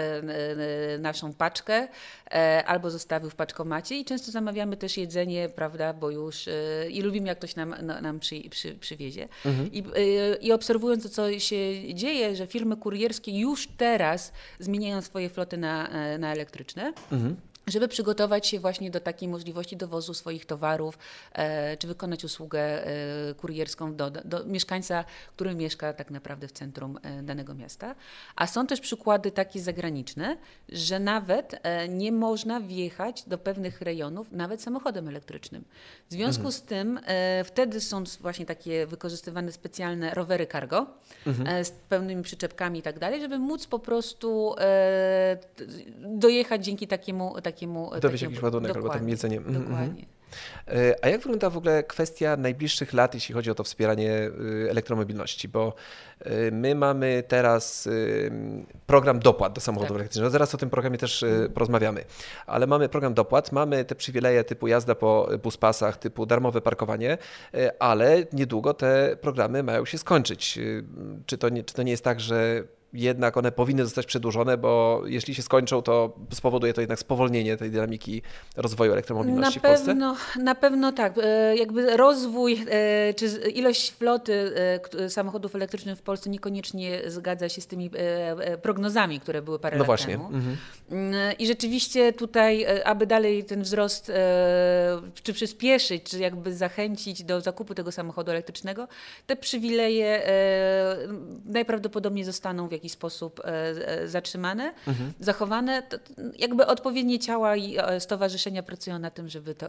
naszą 0.99 1.33
paczkę 1.33 1.89
albo 2.67 2.91
zostawił 2.91 3.31
w 3.31 3.35
paczkomacie 3.35 3.99
i 3.99 4.05
często 4.05 4.33
zamawiamy 4.33 4.77
też 4.77 4.97
jedzenie, 4.97 5.49
prawda, 5.49 5.93
bo 5.93 6.11
już 6.11 6.49
i 6.91 7.03
lubimy 7.03 7.29
jak 7.29 7.39
ktoś 7.39 7.57
nam, 7.57 7.75
nam 8.03 8.18
przy, 8.19 8.51
przy, 8.51 8.75
przywiezie. 8.75 9.29
Mhm. 9.45 9.73
I, 9.73 9.79
y, 9.79 10.39
I 10.41 10.53
obserwując 10.53 11.03
to, 11.03 11.09
co 11.09 11.39
się 11.39 11.95
dzieje, 11.95 12.37
że 12.37 12.47
firmy 12.47 12.77
kurierskie 12.77 13.39
już 13.39 13.69
teraz 13.77 14.33
zmieniają 14.59 15.03
swoje 15.03 15.29
floty 15.29 15.57
na, 15.57 15.89
e, 15.89 16.19
na 16.19 16.33
elektryczne. 16.33 16.93
Mhm 17.13 17.37
żeby 17.71 17.89
przygotować 17.89 18.47
się 18.47 18.61
właśnie 18.61 18.91
do 18.91 19.01
takiej 19.01 19.29
możliwości 19.29 19.77
dowozu 19.77 20.15
swoich 20.15 20.47
towarów, 20.47 20.99
e, 21.33 21.77
czy 21.77 21.87
wykonać 21.87 22.25
usługę 22.25 22.61
e, 22.61 23.35
kurierską 23.35 23.97
do, 23.97 24.11
do, 24.11 24.45
mieszkańca, 24.45 25.05
który 25.33 25.55
mieszka 25.55 25.93
tak 25.93 26.11
naprawdę 26.11 26.49
w 26.49 26.53
centrum 26.53 26.99
e, 27.03 27.23
danego 27.23 27.55
miasta. 27.55 27.95
A 28.37 28.47
są 28.47 28.67
też 28.67 28.81
przykłady 28.81 29.31
takie 29.31 29.61
zagraniczne, 29.61 30.37
że 30.69 30.99
nawet 30.99 31.61
e, 31.63 31.89
nie 31.89 32.13
można 32.13 32.61
wjechać 32.61 33.23
do 33.27 33.39
pewnych 33.39 33.81
rejonów 33.81 34.33
nawet 34.33 34.63
samochodem 34.63 35.09
elektrycznym. 35.09 35.65
W 36.09 36.13
związku 36.13 36.47
mhm. 36.47 36.53
z 36.53 36.63
tym 36.63 37.01
e, 37.07 37.45
wtedy 37.45 37.81
są 37.81 38.05
właśnie 38.21 38.47
takie 38.47 38.87
wykorzystywane 38.87 39.53
specjalne 39.53 40.15
rowery 40.15 40.47
cargo 40.47 40.87
mhm. 41.27 41.49
E, 41.49 41.65
z 41.65 41.71
pełnymi 41.71 42.23
przyczepkami 42.23 42.79
i 42.79 42.83
tak 42.83 42.99
dalej, 42.99 43.21
żeby 43.21 43.39
móc 43.39 43.67
po 43.67 43.79
prostu 43.79 44.55
dojechać 45.99 46.65
dzięki 46.65 46.87
takiemu, 46.87 47.41
takiemu 47.41 47.58
takiemu... 47.59 47.91
Dowieść 48.01 48.23
jakiś 48.23 48.43
ładunek 48.43 48.77
albo 48.77 48.89
tam 48.89 49.09
jedzenie. 49.09 49.37
Mhm, 49.37 49.57
mhm. 49.57 49.71
Dokładnie. 49.71 50.07
E, 50.69 51.05
a 51.05 51.09
jak 51.09 51.21
wygląda 51.21 51.51
w 51.51 51.57
ogóle 51.57 51.83
kwestia 51.83 52.37
najbliższych 52.37 52.93
lat, 52.93 53.15
jeśli 53.15 53.35
chodzi 53.35 53.51
o 53.51 53.55
to 53.55 53.65
wspieranie 53.65 54.11
y, 54.11 54.71
elektromobilności? 54.71 55.49
Bo 55.49 55.75
my 56.53 56.75
mamy 56.75 57.23
teraz 57.29 57.89
program 58.87 59.19
dopłat 59.19 59.53
do 59.53 59.61
samochodów 59.61 59.89
tak. 59.89 59.97
elektrycznych. 59.97 60.25
No 60.25 60.31
zaraz 60.31 60.55
o 60.55 60.59
tym 60.59 60.71
programie 60.71 60.99
też 60.99 61.25
porozmawiamy. 61.55 62.05
Ale 62.47 62.67
mamy 62.67 62.89
program 62.89 63.15
dopłat, 63.15 63.53
mamy 63.53 63.85
te 63.85 63.95
przywileje 63.95 64.45
typu 64.45 64.67
jazda 64.67 64.95
po 64.95 65.29
buspasach, 65.43 65.97
typu 65.97 66.27
darmowe 66.27 66.61
parkowanie, 66.61 67.19
ale 67.79 68.25
niedługo 68.33 68.75
te 68.75 69.17
programy 69.21 69.63
mają 69.63 69.85
się 69.85 69.99
skończyć. 69.99 70.59
Czy 71.27 71.39
to 71.39 71.49
nie, 71.49 71.65
czy 71.65 71.75
to 71.75 71.83
nie 71.83 71.91
jest 71.91 72.05
tak, 72.05 72.21
że 72.21 72.65
jednak 72.93 73.37
one 73.37 73.53
powinny 73.53 73.85
zostać 73.85 74.07
przedłużone, 74.07 74.59
bo 74.59 75.03
jeśli 75.07 75.35
się 75.35 75.43
skończą, 75.43 75.83
to 75.83 76.17
spowoduje 76.33 76.75
to 76.75 76.81
jednak 76.81 76.99
spowolnienie 76.99 77.57
tej 77.57 77.71
dynamiki 77.71 78.23
rozwoju 78.57 78.93
elektromobilności 78.93 79.57
na 79.57 79.61
w 79.61 79.63
Polsce? 79.63 79.87
Pewno, 79.87 80.17
na 80.39 80.55
pewno 80.55 80.93
tak. 80.93 81.19
E, 81.23 81.57
jakby 81.57 81.97
rozwój, 81.97 82.65
e, 82.71 83.15
czy 83.15 83.27
ilość 83.55 83.91
floty 83.91 84.53
e, 84.99 85.11
samochodów 85.11 85.55
elektrycznych 85.55 85.99
w 85.99 86.03
Polsce 86.03 86.31
niekoniecznie 86.31 87.01
zgadza 87.07 87.49
się 87.49 87.61
z 87.61 87.67
tymi 87.67 87.91
prognozami, 88.63 89.21
które 89.21 89.43
były 89.43 89.59
parę 89.59 89.77
no 89.77 89.83
lat 89.83 89.87
właśnie. 89.87 90.13
temu. 90.13 90.27
Mhm. 90.27 90.57
I 91.39 91.47
rzeczywiście 91.47 92.13
tutaj, 92.13 92.67
aby 92.85 93.07
dalej 93.07 93.45
ten 93.45 93.63
wzrost, 93.63 94.13
czy 95.23 95.33
przyspieszyć, 95.33 96.03
czy 96.03 96.19
jakby 96.19 96.55
zachęcić 96.55 97.25
do 97.25 97.41
zakupu 97.41 97.75
tego 97.75 97.93
samochodu 97.93 98.31
elektrycznego, 98.31 98.89
te 99.27 99.37
przywileje 99.37 100.23
najprawdopodobniej 101.45 102.25
zostaną 102.25 102.69
w 102.69 102.73
jakiś 102.79 102.93
sposób 102.93 103.41
zatrzymane, 104.07 104.73
mhm. 104.87 105.13
zachowane. 105.21 105.83
Jakby 106.39 106.67
odpowiednie 106.67 107.19
ciała 107.19 107.57
i 107.57 107.77
stowarzyszenia 107.99 108.63
pracują 108.63 108.99
na 108.99 109.11
tym, 109.11 109.29
żeby 109.29 109.55
to, 109.55 109.67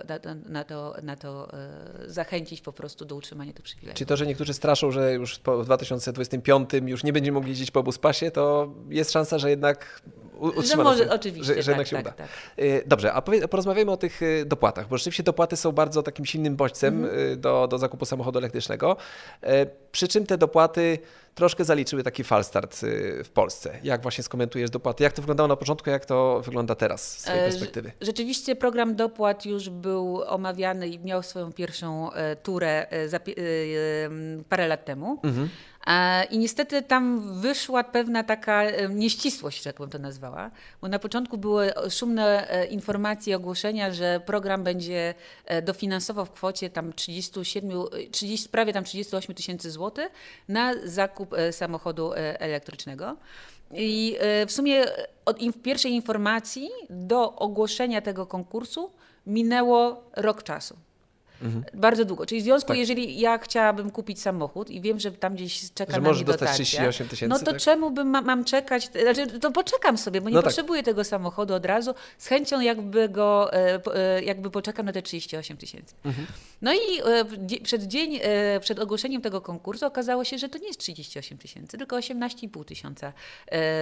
na, 0.50 0.64
to, 0.64 0.96
na 1.04 1.16
to 1.16 1.54
e, 1.54 2.10
zachęcić 2.10 2.62
po 2.62 2.74
prostu 2.74 3.06
do 3.06 3.16
utrzymania 3.16 3.54
tych 3.54 3.64
przywilejów. 3.64 3.98
Czy 3.98 4.06
to, 4.06 4.18
że 4.18 4.28
niektórzy 4.28 4.54
straszą, 4.54 4.92
że 4.92 5.14
już 5.14 5.40
po, 5.40 5.58
w 5.58 5.66
2025 5.66 6.70
już 6.86 7.04
nie 7.04 7.14
będziemy 7.14 7.36
mogli 7.36 7.50
jeździć 7.50 7.72
po 7.72 7.84
buspasie, 7.84 8.32
to 8.32 8.74
jest 8.90 9.12
szansa, 9.12 9.40
że 9.40 9.50
jednak 9.50 10.02
że 10.64 10.78
może, 10.78 11.12
oczywiście, 11.12 11.56
że, 11.56 11.62
że 11.64 11.72
jednak 11.72 11.88
tak, 11.88 11.88
się 11.88 11.96
tak, 11.96 12.06
uda. 12.06 12.12
Tak. 12.12 12.28
E, 12.58 12.88
dobrze, 12.88 13.14
a 13.14 13.22
porozmawiajmy 13.48 13.92
o 13.92 13.98
tych 13.98 14.24
e, 14.24 14.46
dopłatach, 14.46 14.88
bo 14.88 14.98
rzeczywiście 14.98 15.24
dopłaty 15.24 15.58
są 15.58 15.72
bardzo 15.72 16.04
takim 16.04 16.26
silnym 16.26 16.56
bodźcem 16.56 17.06
mhm. 17.06 17.42
do, 17.42 17.68
do 17.68 17.78
zakupu 17.78 18.06
samochodu 18.06 18.40
elektrycznego. 18.40 18.98
Przy 19.92 20.08
czym 20.08 20.26
te 20.26 20.38
dopłaty 20.38 21.00
troszkę 21.36 21.66
zaliczyły 21.66 22.04
taki 22.04 22.24
falstart 22.24 22.80
w 23.24 23.30
Polsce. 23.34 23.80
Jak 23.84 24.02
właśnie 24.02 24.24
skomentujesz 24.24 24.70
dopłaty? 24.70 25.04
Jak 25.04 25.14
to 25.14 25.22
wyglądało 25.22 25.48
na 25.48 25.56
początku, 25.56 25.90
jak 25.90 26.06
to 26.06 26.42
wygląda 26.46 26.76
teraz 26.76 27.18
z 27.18 27.24
Twojej 27.24 27.42
e, 27.42 27.44
perspektywy? 27.44 27.92
Rzeczywiście 28.02 28.56
program 28.56 28.96
dopłat 28.96 29.46
już 29.46 29.70
był 29.70 30.24
omawiany 30.24 30.88
i 30.88 31.00
miał 31.00 31.24
swoją 31.24 31.54
pierwszą 31.54 32.14
e, 32.14 32.36
turę 32.36 32.88
e, 32.92 33.20
parę 34.50 34.68
lat 34.68 34.86
temu. 34.86 35.20
Mhm. 35.24 35.50
I 36.30 36.38
niestety 36.38 36.82
tam 36.82 37.34
wyszła 37.42 37.84
pewna 37.84 38.24
taka 38.24 38.64
nieścisłość, 38.90 39.66
jak 39.66 39.78
bym 39.78 39.90
to 39.90 40.00
nazwała, 40.00 40.52
bo 40.82 40.88
na 40.88 41.00
początku 41.00 41.38
były 41.38 41.74
szumne 41.90 42.48
informacje, 42.70 43.36
ogłoszenia, 43.36 43.94
że 43.94 44.22
program 44.26 44.64
będzie 44.64 45.14
dofinansował 45.64 46.26
w 46.26 46.32
kwocie 46.32 46.70
tam 46.70 46.94
37, 46.94 47.72
30, 48.12 48.50
prawie 48.50 48.74
tam 48.74 48.84
38 48.84 49.36
tysięcy 49.36 49.72
złotych 49.72 50.10
na 50.48 50.74
zakup 50.84 51.36
samochodu 51.52 52.12
elektrycznego. 52.16 53.18
I 53.74 54.18
w 54.48 54.52
sumie 54.52 54.84
od 55.26 55.38
pierwszej 55.64 55.92
informacji 55.92 56.70
do 56.90 57.36
ogłoszenia 57.36 58.02
tego 58.02 58.26
konkursu 58.26 58.92
minęło 59.28 60.04
rok 60.16 60.44
czasu. 60.44 60.76
Mhm. 61.42 61.64
Bardzo 61.74 62.06
długo. 62.06 62.26
Czyli 62.26 62.42
w 62.42 62.44
związku, 62.44 62.68
tak. 62.68 62.78
jeżeli 62.78 63.20
ja 63.20 63.38
chciałabym 63.38 63.92
kupić 63.92 64.22
samochód 64.22 64.70
i 64.70 64.82
wiem, 64.82 65.00
że 65.00 65.12
tam 65.12 65.36
gdzieś 65.36 65.74
czeka 65.74 65.94
że 65.94 66.02
na 66.02 66.08
możesz 66.08 66.24
dostać 66.24 66.54
38 66.54 67.08
tysięcy. 67.08 67.30
No 67.30 67.40
to 67.40 67.52
tak? 67.52 67.62
czemu 67.62 67.92
bym 67.92 68.08
ma, 68.08 68.22
mam 68.22 68.44
czekać? 68.44 68.90
Znaczy, 69.02 69.40
to 69.40 69.52
poczekam 69.52 69.98
sobie, 69.98 70.22
bo 70.22 70.30
nie 70.30 70.36
no 70.36 70.42
tak. 70.42 70.50
potrzebuję 70.50 70.82
tak. 70.82 70.86
tego 70.86 71.04
samochodu 71.04 71.54
od 71.54 71.66
razu. 71.66 71.96
Z 72.18 72.28
chęcią 72.28 72.60
jakby 72.60 73.10
go, 73.10 73.54
e, 73.54 73.82
e, 73.96 74.24
jakby 74.24 74.52
poczekam 74.52 74.86
na 74.86 74.92
te 74.92 75.02
38 75.02 75.58
tysięcy. 75.58 75.96
Mhm. 76.06 76.28
No 76.62 76.74
i 76.74 76.78
e, 77.58 77.60
przed 77.64 77.84
dzień, 77.84 78.20
przed 78.62 78.80
ogłoszeniem 78.80 79.22
tego 79.22 79.42
konkursu 79.42 79.86
okazało 79.86 80.24
się, 80.24 80.38
że 80.38 80.50
to 80.50 80.58
nie 80.58 80.68
jest 80.68 80.80
38 80.80 81.38
tysięcy, 81.38 81.78
tylko 81.78 81.96
18,5 81.96 82.66
tysiąca 82.66 83.14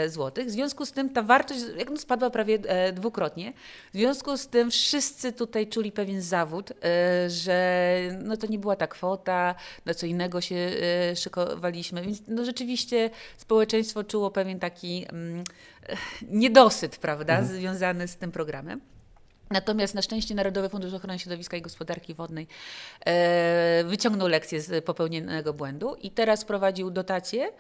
złotych. 0.08 0.48
W 0.48 0.52
związku 0.52 0.86
z 0.86 0.92
tym 0.92 1.10
ta 1.10 1.22
wartość 1.22 1.60
no, 1.92 1.98
spadła 1.98 2.30
prawie 2.30 2.60
dwukrotnie. 2.94 3.54
W 3.94 3.98
związku 3.98 4.38
z 4.38 4.48
tym 4.48 4.72
wszyscy 4.72 5.32
tutaj 5.32 5.68
czuli 5.68 5.92
pewien 5.92 6.22
zawód, 6.22 6.74
że 7.28 7.47
że 7.48 7.98
no 8.24 8.38
to 8.38 8.48
nie 8.48 8.60
była 8.60 8.76
ta 8.76 8.88
kwota, 8.88 9.56
na 9.86 9.94
co 9.94 10.06
innego 10.06 10.42
się 10.42 10.56
e, 10.56 11.16
szykowaliśmy. 11.16 12.02
Więc 12.02 12.22
no 12.28 12.46
rzeczywiście 12.46 13.10
społeczeństwo 13.38 14.04
czuło 14.04 14.32
pewien 14.32 14.60
taki 14.60 15.06
mm, 15.10 15.44
niedosyt, 16.22 16.98
prawda, 16.98 17.38
mhm. 17.38 17.60
związany 17.60 18.08
z 18.08 18.18
tym 18.18 18.32
programem. 18.32 18.82
Natomiast 19.50 19.96
na 19.96 20.02
szczęście 20.02 20.36
Narodowy 20.36 20.70
Fundusz 20.70 20.94
Ochrony 20.94 21.20
Środowiska 21.20 21.58
i 21.58 21.62
Gospodarki 21.62 22.14
Wodnej 22.14 22.48
e, 23.06 23.84
wyciągnął 23.84 24.28
lekcję 24.28 24.62
z 24.62 24.86
popełnionego 24.86 25.54
błędu 25.54 25.96
i 25.96 26.12
teraz 26.12 26.46
prowadził 26.46 26.92
dotacje 26.92 27.52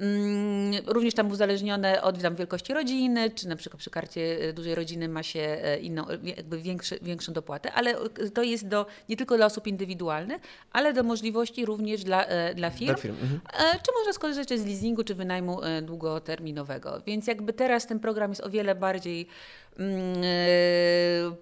Mm, 0.00 0.72
również 0.86 1.14
tam 1.14 1.30
uzależnione 1.30 2.02
od 2.02 2.22
tam, 2.22 2.34
wielkości 2.34 2.74
rodziny, 2.74 3.30
czy 3.30 3.48
na 3.48 3.56
przykład 3.56 3.78
przy 3.78 3.90
karcie 3.90 4.38
e, 4.40 4.52
dużej 4.52 4.74
rodziny 4.74 5.08
ma 5.08 5.22
się 5.22 5.40
e, 5.40 5.78
inną, 5.78 6.06
jakby 6.22 6.58
większy, 6.58 6.98
większą 7.02 7.32
dopłatę, 7.32 7.72
ale 7.72 7.94
to 8.34 8.42
jest 8.42 8.68
do, 8.68 8.86
nie 9.08 9.16
tylko 9.16 9.36
dla 9.36 9.46
osób 9.46 9.66
indywidualnych, 9.66 10.42
ale 10.72 10.92
do 10.92 11.02
możliwości 11.02 11.66
również 11.66 12.04
dla, 12.04 12.26
dla 12.54 12.70
firm. 12.70 12.86
Dla 12.86 12.96
firm. 12.96 13.16
Mhm. 13.22 13.40
Czy 13.86 13.92
można 13.98 14.12
skorzystać 14.12 14.60
z 14.60 14.66
leasingu, 14.66 15.04
czy 15.04 15.14
wynajmu 15.14 15.60
długoterminowego. 15.82 17.02
Więc 17.06 17.26
jakby 17.26 17.52
teraz 17.52 17.86
ten 17.86 18.00
program 18.00 18.30
jest 18.30 18.42
o 18.44 18.50
wiele 18.50 18.74
bardziej 18.74 19.26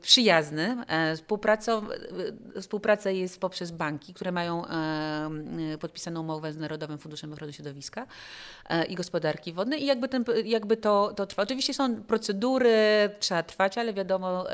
przyjazny. 0.01 0.77
E, 0.89 1.17
współpraca, 1.17 1.83
e, 2.57 2.61
współpraca 2.61 3.11
jest 3.11 3.41
poprzez 3.41 3.71
banki, 3.71 4.15
które 4.15 4.33
mają 4.33 4.65
podpisaną 5.81 6.21
umowę 6.21 6.53
z 6.53 6.57
Narodowym 6.57 6.99
Funduszem 6.99 7.33
Ochrony 7.33 7.53
Środowiska 7.53 8.07
i 8.89 8.95
Gospodarki 8.95 9.53
Wodnej 9.53 9.83
i 9.83 9.87
jakby, 9.87 10.09
ten, 10.09 10.25
jakby 10.45 10.77
to, 10.77 11.13
to 11.17 11.27
trwa. 11.27 11.43
Oczywiście 11.43 11.75
są 11.75 12.03
procedury, 12.03 12.71
trzeba 13.19 13.43
trwać, 13.43 13.79
ale 13.79 13.95
wiadomo, 13.95 14.45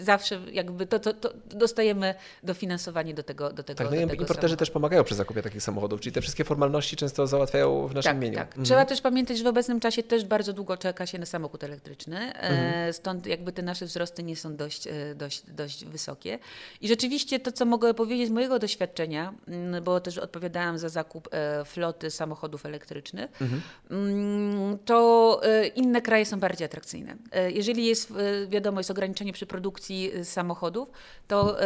zawsze 0.00 0.40
jakby 0.52 0.86
to, 0.86 0.98
to, 0.98 1.14
to 1.14 1.30
dostajemy 1.46 2.14
dofinansowanie 2.42 3.14
do 3.14 3.22
tego 3.22 3.52
do 3.52 3.62
tego, 3.62 3.78
Tak, 3.78 3.86
no 3.86 3.90
do 3.90 4.06
tego 4.06 4.12
importerzy 4.12 4.34
samochodu. 4.36 4.56
też 4.56 4.70
pomagają 4.70 5.04
przy 5.04 5.14
zakupie 5.14 5.42
takich 5.42 5.62
samochodów, 5.62 6.00
czyli 6.00 6.12
te 6.12 6.20
wszystkie 6.20 6.44
formalności 6.44 6.96
często 6.96 7.26
załatwiają 7.26 7.86
w 7.86 7.94
naszym 7.94 8.10
tak, 8.10 8.16
imieniu. 8.16 8.36
Tak. 8.36 8.48
Mhm. 8.48 8.64
Trzeba 8.64 8.84
też 8.84 9.00
pamiętać, 9.00 9.38
że 9.38 9.44
w 9.44 9.46
obecnym 9.46 9.80
czasie 9.80 10.02
też 10.02 10.24
bardzo 10.24 10.52
długo 10.52 10.76
czeka 10.76 11.06
się 11.06 11.18
na 11.18 11.26
samochód 11.26 11.64
elektryczny. 11.64 12.25
Mhm. 12.32 12.92
Stąd 12.92 13.26
jakby 13.26 13.52
te 13.52 13.62
nasze 13.62 13.86
wzrosty 13.86 14.22
nie 14.22 14.36
są 14.36 14.56
dość, 14.56 14.86
e, 14.86 15.14
dość, 15.14 15.42
dość 15.50 15.84
wysokie. 15.84 16.38
I 16.80 16.88
rzeczywiście 16.88 17.40
to, 17.40 17.52
co 17.52 17.64
mogę 17.64 17.94
powiedzieć 17.94 18.28
z 18.28 18.30
mojego 18.30 18.58
doświadczenia, 18.58 19.34
mm, 19.48 19.84
bo 19.84 20.00
też 20.00 20.18
odpowiadałam 20.18 20.78
za 20.78 20.88
zakup 20.88 21.28
e, 21.32 21.64
floty 21.64 22.10
samochodów 22.10 22.66
elektrycznych, 22.66 23.42
mhm. 23.42 23.62
Mm, 23.90 24.78
to 24.84 25.40
inne 25.74 26.02
kraje 26.02 26.26
są 26.26 26.40
bardziej 26.40 26.64
atrakcyjne. 26.64 27.16
Jeżeli 27.48 27.86
jest, 27.86 28.12
wiadomo, 28.48 28.80
jest 28.80 28.90
ograniczenie 28.90 29.32
przy 29.32 29.46
produkcji 29.46 30.12
samochodów, 30.24 30.90
to 31.28 31.56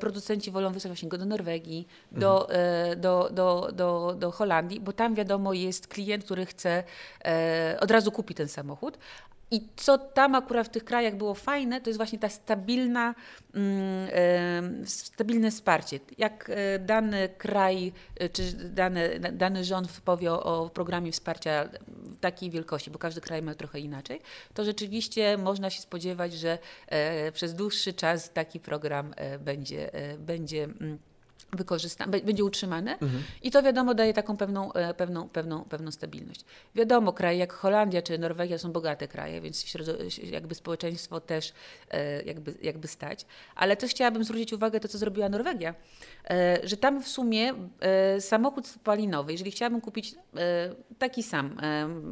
producenci 0.00 0.50
wolą 0.50 0.72
wysłać 0.72 0.90
właśnie 0.90 1.08
go 1.08 1.18
do 1.18 1.24
Norwegii, 1.24 1.88
do, 2.12 2.50
mhm. 2.50 3.00
do, 3.00 3.30
do, 3.32 3.68
do, 3.72 4.14
do 4.18 4.30
Holandii, 4.30 4.80
bo 4.80 4.92
tam 4.92 5.14
wiadomo 5.14 5.52
jest 5.52 5.86
klient, 5.86 6.24
który 6.24 6.46
chce 6.46 6.84
od 7.80 7.90
razu 7.90 8.12
kupić 8.12 8.36
ten 8.36 8.48
samochód, 8.48 8.98
i 9.54 9.68
co 9.76 9.98
tam 9.98 10.34
akurat 10.34 10.66
w 10.66 10.70
tych 10.70 10.84
krajach 10.84 11.16
było 11.16 11.34
fajne, 11.34 11.80
to 11.80 11.90
jest 11.90 11.98
właśnie 11.98 12.18
ta 12.18 12.28
stabilna, 12.28 13.14
mm, 13.54 14.86
stabilne 14.86 15.50
wsparcie. 15.50 16.00
Jak 16.18 16.50
e, 16.50 16.78
dany 16.78 17.28
kraj 17.38 17.92
e, 18.16 18.28
czy 18.28 18.52
dany, 18.52 19.20
dany 19.32 19.64
rząd 19.64 20.00
powie 20.04 20.32
o, 20.32 20.70
programie 20.74 21.12
wsparcia 21.12 21.68
takiej 22.20 22.50
wielkości, 22.50 22.90
bo 22.90 22.98
każdy 22.98 23.20
kraj 23.20 23.42
ma 23.42 23.54
trochę 23.54 23.80
inaczej, 23.80 24.20
to 24.54 24.64
rzeczywiście 24.64 25.38
można 25.38 25.70
się 25.70 25.80
spodziewać, 25.80 26.32
że 26.32 26.58
e, 26.86 27.32
przez 27.32 27.54
dłuższy 27.54 27.92
czas 27.92 28.32
taki 28.32 28.60
program 28.60 29.14
będzie, 29.40 29.90
będzie 30.18 30.68
mm, 31.54 31.58
wykorzysta, 31.58 32.06
będzie 32.06 32.44
utrzymane 32.44 32.92
mhm. 32.92 33.22
i 33.42 33.50
to 33.50 33.62
wiadomo 33.62 33.94
daje 33.94 34.12
taką 34.12 34.36
pewną, 34.36 34.72
e, 34.72 34.94
pewną, 34.94 35.28
pewną, 35.28 35.64
pewną 35.64 35.90
stabilność. 35.90 36.44
Wiadomo, 36.74 37.12
kraje 37.12 37.38
jak 37.38 37.52
Holandia 37.52 38.02
czy 38.02 38.18
Norwegia 38.18 38.58
są 38.58 38.72
bogate 38.72 39.08
kraje, 39.08 39.40
więc 39.40 39.64
jakby 40.30 40.54
społeczeństwo 40.54 41.20
też 41.20 41.52
e, 41.90 42.22
jakby, 42.22 42.54
jakby 42.62 42.88
stać, 42.88 43.26
ale 43.54 43.76
też 43.76 43.90
chciałabym 43.90 44.24
zwrócić 44.24 44.52
uwagę 44.52 44.80
to, 44.80 44.88
co 44.88 44.98
zrobiła 44.98 45.28
Norwegia, 45.28 45.74
e, 46.30 46.58
że 46.62 46.76
tam 46.76 47.02
w 47.02 47.08
sumie 47.08 47.54
samochód 48.20 48.66
spalinowy, 48.66 49.32
jeżeli 49.32 49.50
chciałabym 49.50 49.80
kupić 49.80 50.14
taki 50.98 51.22
sam, 51.22 51.56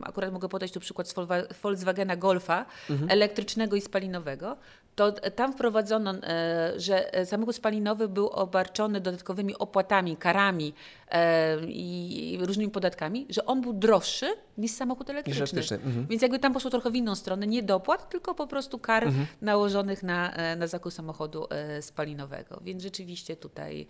akurat 0.02 0.32
mogę 0.32 0.48
podać 0.48 0.72
tu 0.72 0.80
przykład 0.80 1.08
z 1.08 1.14
Volkswagena 1.62 2.16
Golfa 2.16 2.66
mhm. 2.90 3.10
elektrycznego 3.10 3.76
i 3.76 3.80
spalinowego, 3.80 4.56
to 4.94 5.12
tam 5.12 5.52
wprowadzono, 5.52 6.14
e, 6.14 6.72
że 6.76 7.10
samochód 7.24 7.56
spalinowy 7.56 8.08
był 8.08 8.28
obarczony 8.28 9.00
dodatkowymi 9.00 9.58
opłatami, 9.58 10.16
karami 10.16 10.74
e, 11.08 11.58
i 11.66 12.38
różnymi 12.40 12.70
podatkami, 12.70 13.26
że 13.30 13.46
on 13.46 13.60
był 13.60 13.72
droższy 13.72 14.26
niż 14.58 14.72
samochód 14.72 15.10
elektryczny. 15.10 15.42
elektryczny. 15.42 15.76
Mhm. 15.76 16.06
Więc 16.06 16.22
jakby 16.22 16.38
tam 16.38 16.52
poszło 16.52 16.70
trochę 16.70 16.90
w 16.90 16.94
inną 16.94 17.14
stronę, 17.14 17.46
nie 17.46 17.62
dopłat, 17.62 18.10
tylko 18.10 18.34
po 18.34 18.46
prostu 18.46 18.78
kar 18.78 19.04
mhm. 19.04 19.26
nałożonych 19.40 20.02
na, 20.02 20.32
e, 20.32 20.56
na 20.56 20.66
zakup 20.66 20.92
samochodu 20.92 21.46
spalinowego. 21.80 22.60
Więc 22.64 22.82
rzeczywiście 22.82 23.36
tutaj 23.36 23.86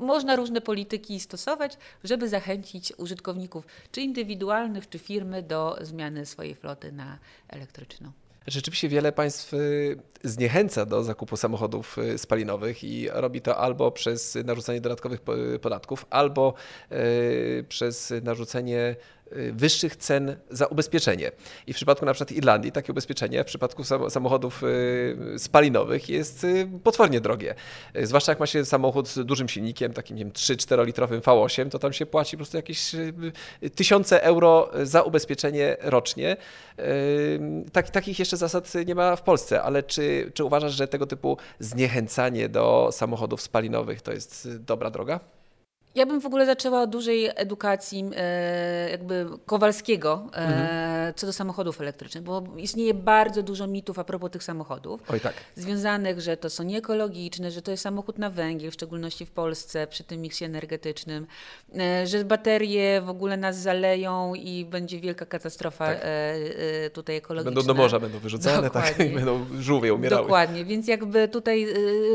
można 0.00 0.36
różne 0.36 0.60
polityki 0.60 1.20
stosować, 1.20 1.78
żeby 2.04 2.28
zachęcić 2.28 2.92
użytkowników, 2.96 3.66
czy 3.92 4.00
indywidualnych, 4.00 4.88
czy 4.88 4.98
firmy 4.98 5.42
do 5.42 5.78
zmiany 5.80 6.26
swojej 6.26 6.54
floty 6.54 6.92
na 6.92 7.18
elektryczną. 7.48 8.12
Rzeczywiście 8.48 8.88
wiele 8.88 9.12
państw 9.12 9.54
y, 9.54 9.98
zniechęca 10.24 10.86
do 10.86 11.04
zakupu 11.04 11.36
samochodów 11.36 11.98
y, 11.98 12.18
spalinowych 12.18 12.84
i 12.84 13.08
robi 13.12 13.40
to 13.40 13.58
albo 13.58 13.90
przez 13.90 14.38
narzucenie 14.44 14.80
dodatkowych 14.80 15.20
podatków, 15.60 16.06
albo 16.10 16.54
y, 16.92 17.64
przez 17.68 18.12
narzucenie 18.22 18.96
wyższych 19.52 19.96
cen 19.96 20.36
za 20.50 20.66
ubezpieczenie. 20.66 21.32
I 21.66 21.72
w 21.72 21.76
przypadku 21.76 22.06
na 22.06 22.14
przykład 22.14 22.32
Irlandii 22.32 22.72
takie 22.72 22.92
ubezpieczenie 22.92 23.44
w 23.44 23.46
przypadku 23.46 23.84
samochodów 24.08 24.62
y, 24.62 25.38
spalinowych 25.38 26.08
jest 26.08 26.44
y, 26.44 26.68
potwornie 26.84 27.20
drogie. 27.20 27.54
Zwłaszcza 28.02 28.32
jak 28.32 28.40
ma 28.40 28.46
się 28.46 28.64
samochód 28.64 29.08
z 29.08 29.26
dużym 29.26 29.48
silnikiem, 29.48 29.92
takim 29.92 30.16
nie 30.16 30.24
wiem, 30.24 30.32
3-4 30.32 30.86
litrowym 30.86 31.20
V8, 31.20 31.68
to 31.68 31.78
tam 31.78 31.92
się 31.92 32.06
płaci 32.06 32.36
po 32.36 32.38
prostu 32.38 32.56
jakieś 32.56 32.92
tysiące 33.74 34.22
euro 34.22 34.70
za 34.82 35.02
ubezpieczenie 35.02 35.76
rocznie. 35.80 36.36
Tak, 37.72 37.90
takich 37.90 38.18
jeszcze 38.18 38.36
zasad 38.36 38.72
nie 38.86 38.94
ma 38.94 39.16
w 39.16 39.22
Polsce, 39.22 39.62
ale 39.62 39.82
czy, 39.82 40.30
czy 40.34 40.44
uważasz, 40.44 40.72
że 40.72 40.88
tego 40.88 41.06
typu 41.06 41.36
zniechęcanie 41.58 42.48
do 42.48 42.88
samochodów 42.92 43.42
spalinowych 43.42 44.02
to 44.02 44.12
jest 44.12 44.48
dobra 44.56 44.90
droga? 44.90 45.37
Ja 45.94 46.06
bym 46.06 46.20
w 46.20 46.26
ogóle 46.26 46.46
zaczęła 46.46 46.82
od 46.82 46.90
dużej 46.90 47.30
edukacji 47.36 48.10
e, 48.16 48.90
jakby 48.90 49.26
Kowalskiego 49.46 50.26
e, 50.32 50.36
mhm. 50.36 51.14
co 51.14 51.26
do 51.26 51.32
samochodów 51.32 51.80
elektrycznych, 51.80 52.24
bo 52.24 52.42
istnieje 52.56 52.94
bardzo 52.94 53.42
dużo 53.42 53.66
mitów 53.66 53.98
a 53.98 54.04
propos 54.04 54.30
tych 54.30 54.42
samochodów. 54.42 55.00
Oj, 55.08 55.20
tak. 55.20 55.34
Związanych, 55.56 56.20
że 56.20 56.36
to 56.36 56.50
są 56.50 56.62
nieekologiczne, 56.64 57.50
że 57.50 57.62
to 57.62 57.70
jest 57.70 57.82
samochód 57.82 58.18
na 58.18 58.30
węgiel, 58.30 58.70
w 58.70 58.74
szczególności 58.74 59.26
w 59.26 59.30
Polsce 59.30 59.86
przy 59.86 60.04
tym 60.04 60.20
miksie 60.20 60.44
energetycznym, 60.44 61.26
e, 61.78 62.06
że 62.06 62.24
baterie 62.24 63.00
w 63.00 63.08
ogóle 63.08 63.36
nas 63.36 63.58
zaleją 63.58 64.34
i 64.34 64.64
będzie 64.64 65.00
wielka 65.00 65.26
katastrofa 65.26 65.86
tak. 65.86 65.98
tutaj 66.92 67.16
ekologiczna. 67.16 67.50
Będą 67.54 67.74
do 67.74 67.74
morza, 67.74 68.00
będą 68.00 68.18
wyrzucane, 68.18 68.70
tak, 68.70 69.00
i 69.00 69.08
będą 69.08 69.46
żółwie 69.58 69.94
umierały. 69.94 70.22
Dokładnie, 70.22 70.64
więc 70.64 70.88
jakby 70.88 71.28
tutaj 71.28 71.66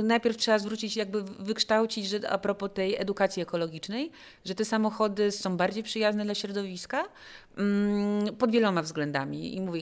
najpierw 0.03 0.37
trzeba 0.37 0.59
zwrócić, 0.59 0.97
jakby 0.97 1.23
wykształcić, 1.23 2.07
że 2.07 2.29
a 2.29 2.37
propos 2.37 2.69
tej 2.73 2.95
edukacji 2.95 3.41
ekologicznej, 3.41 3.62
ekologicznej, 3.63 4.11
że 4.45 4.55
te 4.55 4.65
samochody 4.65 5.31
są 5.31 5.57
bardziej 5.57 5.83
przyjazne 5.83 6.25
dla 6.25 6.35
środowiska 6.35 7.03
mm, 7.57 8.35
pod 8.35 8.51
wieloma 8.51 8.81
względami. 8.81 9.55
I 9.55 9.61
mówię, 9.61 9.81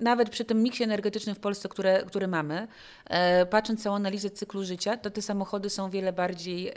nawet 0.00 0.30
przy 0.30 0.44
tym 0.44 0.62
miksie 0.62 0.84
energetycznym 0.84 1.34
w 1.34 1.38
Polsce, 1.38 1.68
które, 1.68 2.02
który 2.06 2.28
mamy, 2.28 2.68
e, 3.06 3.46
patrząc 3.46 3.82
całą 3.82 3.96
analizę 3.96 4.30
cyklu 4.30 4.64
życia, 4.64 4.96
to 4.96 5.10
te 5.10 5.22
samochody 5.22 5.70
są 5.70 5.90
wiele 5.90 6.12
bardziej 6.12 6.72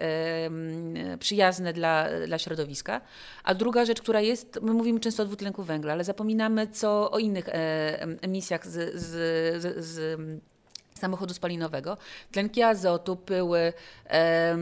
przyjazne 1.20 1.74
dla, 1.74 2.08
dla 2.28 2.38
środowiska. 2.40 3.02
A 3.44 3.54
druga 3.54 3.86
rzecz, 3.86 4.02
która 4.02 4.22
jest, 4.22 4.60
my 4.62 4.74
mówimy 4.74 5.00
często 5.00 5.24
o 5.24 5.26
dwutlenku 5.26 5.64
węgla, 5.64 5.94
ale 5.94 6.04
zapominamy 6.04 6.68
co 6.68 7.12
o 7.12 7.20
innych 7.20 7.50
e, 7.50 7.54
emisjach 8.22 8.68
z, 8.68 8.96
z, 8.96 9.12
z, 9.62 9.86
z 9.86 10.20
samochodu 10.94 11.34
spalinowego, 11.34 11.98
tlenki 12.32 12.62
azotu, 12.62 13.16
pyły, 13.16 13.74
e, 14.10 14.58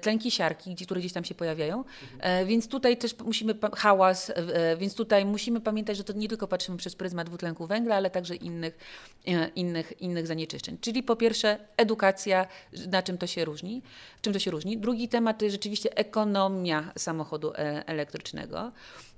tlenki 0.00 0.30
siarki, 0.30 0.76
które 0.76 1.00
gdzieś 1.00 1.12
tam 1.12 1.24
się 1.24 1.34
pojawiają. 1.34 1.84
E, 2.20 2.44
więc 2.44 2.68
tutaj 2.68 2.96
też 2.96 3.18
musimy, 3.18 3.54
hałas, 3.76 4.30
e, 4.30 4.76
więc 4.76 4.94
tutaj 4.94 5.24
musimy 5.24 5.60
pamiętać, 5.60 5.96
że 5.96 6.04
to 6.04 6.12
nie 6.12 6.28
tylko 6.28 6.48
patrzymy 6.48 6.78
przez 6.78 6.94
pryzmat 6.94 7.26
dwutlenku 7.26 7.66
węgla, 7.66 7.96
ale 7.96 8.10
także 8.10 8.34
innych, 8.34 8.78
innych, 9.54 10.02
innych 10.02 10.26
zanieczyszczeń. 10.26 10.78
Czyli 10.80 11.02
po 11.02 11.16
pierwsze 11.16 11.58
edukacja, 11.76 12.46
na 12.90 13.02
czym 13.02 13.18
to 13.18 13.26
się 13.26 13.44
różni, 13.44 13.82
czym 14.22 14.32
to 14.32 14.38
się 14.38 14.50
różni. 14.50 14.78
Drugi 14.78 15.08
temat 15.08 15.38
to 15.38 15.44
jest 15.44 15.54
rzeczywiście 15.54 15.96
ekonomia 15.96 16.92
samochodu 16.96 17.52
elektrycznego. 17.86 18.72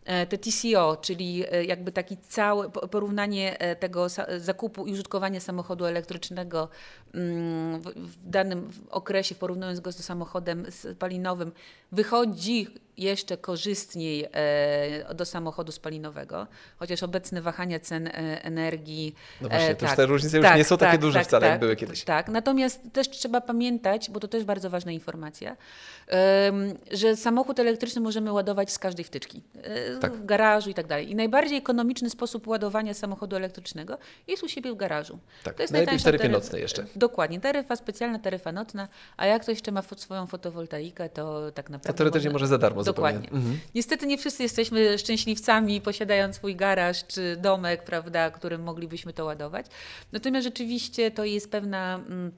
E, 0.06 0.26
te 0.26 0.38
TCO, 0.38 0.96
czyli 0.96 1.44
e, 1.52 1.64
jakby 1.64 1.92
taki 1.92 2.16
cały 2.16 2.70
porównanie 2.70 3.58
e, 3.58 3.76
tego 3.76 4.06
zakupu 4.38 4.86
i 4.86 4.92
użytkowania 4.92 5.40
samochodu 5.40 5.84
elektrycznego 5.84 6.68
mm, 7.14 7.80
w 7.96 8.30
danym 8.30 8.70
okresie, 8.90 9.34
porównując 9.34 9.80
go 9.80 9.92
z 9.92 10.04
samochodem 10.04 10.66
spalinowym, 10.70 11.52
wychodzi 11.92 12.66
jeszcze 12.96 13.36
korzystniej 13.36 14.26
e, 14.32 15.14
do 15.14 15.24
samochodu 15.24 15.72
spalinowego, 15.72 16.46
chociaż 16.78 17.02
obecne 17.02 17.42
wahania 17.42 17.80
cen 17.80 18.06
e, 18.06 18.10
energii. 18.44 19.14
No 19.40 19.48
właśnie, 19.48 19.68
e, 19.68 19.74
tak, 19.74 19.96
te 19.96 20.06
różnice 20.06 20.40
tak, 20.40 20.50
już 20.50 20.58
nie 20.58 20.64
są 20.64 20.78
tak, 20.78 20.88
takie 20.88 20.98
duże 20.98 21.18
tak, 21.18 21.28
wcale, 21.28 21.46
jak 21.46 21.54
tak, 21.54 21.60
były 21.60 21.76
kiedyś. 21.76 22.04
Tak, 22.04 22.28
natomiast 22.28 22.80
też 22.92 23.10
trzeba 23.10 23.40
pamiętać, 23.40 24.10
bo 24.10 24.20
to 24.20 24.28
też 24.28 24.44
bardzo 24.44 24.70
ważna 24.70 24.92
informacja, 24.92 25.56
że 26.90 27.16
samochód 27.16 27.58
elektryczny 27.58 28.00
możemy 28.00 28.32
ładować 28.32 28.72
z 28.72 28.78
każdej 28.78 29.04
wtyczki, 29.04 29.42
tak. 30.00 30.12
w 30.12 30.24
garażu 30.24 30.70
i 30.70 30.74
tak 30.74 30.86
dalej. 30.86 31.10
I 31.10 31.14
najbardziej 31.14 31.58
ekonomiczny 31.58 32.10
sposób 32.10 32.46
ładowania 32.46 32.94
samochodu 32.94 33.36
elektrycznego 33.36 33.98
jest 34.26 34.42
u 34.42 34.48
siebie 34.48 34.72
w 34.72 34.76
garażu. 34.76 35.18
Tak, 35.44 35.54
to 35.54 35.62
jest 35.62 35.72
najlepiej 35.72 35.98
w 35.98 36.02
taryfie 36.02 36.28
nocnej 36.28 36.62
jeszcze. 36.62 36.86
Dokładnie, 36.96 37.40
taryfa 37.40 37.76
specjalna, 37.76 38.18
taryfa 38.18 38.52
nocna, 38.52 38.88
a 39.16 39.26
jak 39.26 39.42
ktoś 39.42 39.52
jeszcze 39.52 39.72
ma 39.72 39.82
swoją 39.96 40.26
fotowoltaikę, 40.26 41.08
to 41.08 41.52
tak 41.52 41.70
naprawdę... 41.70 41.92
To 41.92 41.98
teoretycznie 41.98 42.30
może 42.30 42.46
za 42.46 42.58
darmo 42.58 42.82
Dokładnie. 42.94 43.30
Mhm. 43.30 43.58
Niestety 43.74 44.06
nie 44.06 44.18
wszyscy 44.18 44.42
jesteśmy 44.42 44.98
szczęśliwcami, 44.98 45.80
posiadając 45.80 46.36
swój 46.36 46.56
garaż 46.56 47.06
czy 47.06 47.36
domek, 47.36 47.84
prawda, 47.84 48.30
którym 48.30 48.62
moglibyśmy 48.62 49.12
to 49.12 49.24
ładować. 49.24 49.66
Natomiast 50.12 50.44
rzeczywiście 50.44 51.10
to 51.10 51.24
jest 51.24 51.50
pewna. 51.50 51.94
Mm, 51.94 52.32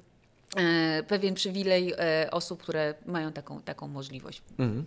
e, 0.57 1.03
pewien 1.03 1.35
przywilej 1.35 1.95
e, 1.99 2.31
osób, 2.31 2.63
które 2.63 2.95
mają 3.07 3.33
taką, 3.33 3.63
taką 3.63 3.89
możliwość. 3.89 4.43
Mhm. 4.59 4.85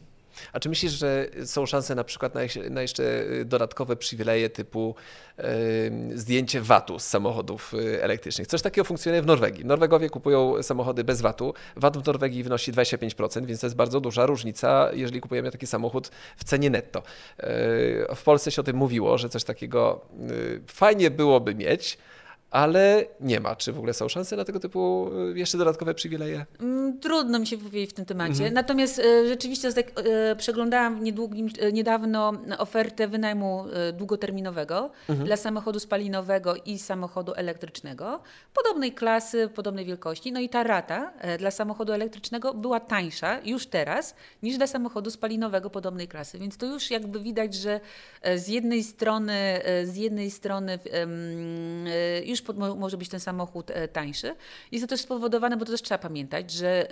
A 0.54 0.60
czy 0.60 0.70
myślisz, 0.70 0.91
że 0.91 1.28
są 1.46 1.65
szanse 1.65 1.96
na 1.96 2.04
przykład 2.04 2.36
na, 2.36 2.41
na 2.70 2.82
jeszcze 2.82 3.04
y, 3.04 3.46
dodatkowe 3.46 3.96
przywileje 3.96 4.50
typu 4.50 4.96
y, 5.39 5.44
zdjęcie 6.15 6.62
VAT-u 6.62 7.00
z 7.00 7.04
samochodów 7.04 7.74
y, 7.74 8.04
elektrycznych? 8.04 8.48
Coś 8.48 8.62
takiego 8.62 8.86
funkcjonuje 8.86 9.22
w 9.22 9.26
Norwegii. 9.26 9.65
Norwegowie 9.65 10.10
kupują 10.10 10.63
samochody 10.63 11.04
bez 11.04 11.22
VAT-u. 11.22 11.54
VAT 11.76 11.98
w 11.98 12.08
Norwegii 12.08 12.44
wynosi 12.44 12.74
25%, 12.74 13.46
więc 13.46 13.60
to 13.60 13.65
jest 13.67 13.76
bardzo 13.76 14.02
duża 14.02 14.26
różnica, 14.26 14.89
jeżeli 14.94 15.22
kupujemy 15.22 15.52
taki 15.52 15.67
samochód 15.67 16.12
w 16.38 16.44
cenie 16.44 16.70
netto. 16.70 17.04
W 18.15 18.24
Polsce 18.26 18.52
się 18.52 18.62
o 18.62 18.63
tym 18.63 18.76
mówiło, 18.76 19.17
że 19.17 19.30
coś 19.30 19.44
takiego 19.44 20.06
fajnie 20.67 21.12
byłoby 21.12 21.56
mieć, 21.56 21.98
ale 22.52 23.06
nie 23.20 23.40
ma. 23.40 23.56
Czy 23.56 23.74
w 23.74 23.78
ogóle 23.78 23.94
są 23.94 24.10
szanse 24.10 24.36
na 24.36 24.46
tego 24.46 24.60
typu 24.60 25.12
y, 25.34 25.40
jeszcze 25.40 25.58
dodatkowe 25.58 25.94
przywileje? 25.94 26.46
Mm, 26.60 27.00
trudno 27.00 27.40
mi 27.40 27.48
się 27.48 27.58
wypowiedzieć 27.58 27.90
w 27.90 27.94
tym 27.94 28.06
temacie. 28.06 28.32
Mhm. 28.32 28.54
Natomiast 28.54 29.00
y, 29.00 29.28
rzeczywiście 29.28 29.70
y, 29.70 30.36
przeglądałam 30.36 31.04
niedługim, 31.04 31.50
niedawno 31.74 32.34
ofertę 32.58 33.08
wynajmu 33.08 33.66
długoterminowego 33.94 34.92
mhm. 35.10 35.28
dla 35.28 35.38
samochodu 35.38 35.80
spalinowego 35.80 36.56
i 36.56 36.80
samochodu 36.80 37.34
elektrycznego. 37.34 38.22
Podobnej 38.54 38.92
klasy, 38.92 39.50
podobnej 39.56 39.86
wielkości. 39.86 40.32
No 40.32 40.40
i 40.40 40.50
ta 40.50 40.64
rata 40.64 41.14
dla 41.40 41.52
samochodu 41.52 41.94
elektrycznego 41.94 42.54
była 42.54 42.80
tańsza 42.80 43.40
już 43.46 43.68
teraz 43.68 44.16
niż 44.44 44.58
dla 44.58 44.68
samochodu 44.68 45.12
spalinowego 45.12 45.70
podobnej 45.70 46.08
klasy. 46.08 46.40
Więc 46.40 46.58
to 46.58 46.66
już 46.66 46.92
jakby 46.92 47.20
widać, 47.20 47.54
że 47.54 47.80
z 48.36 48.48
jednej 48.48 48.84
strony, 48.84 49.62
z 49.84 49.96
jednej 49.96 50.32
strony 50.32 50.80
już 52.26 52.40
pod, 52.41 52.58
może 52.58 52.97
być 52.97 53.10
ten 53.10 53.19
samochód 53.19 53.71
e, 53.71 53.88
tańszy. 53.88 54.36
Jest 54.71 54.84
to 54.84 54.88
też 54.88 55.01
spowodowane, 55.01 55.58
bo 55.58 55.65
to 55.65 55.71
też 55.71 55.82
trzeba 55.82 55.97
pamiętać, 55.97 56.51
że 56.51 56.88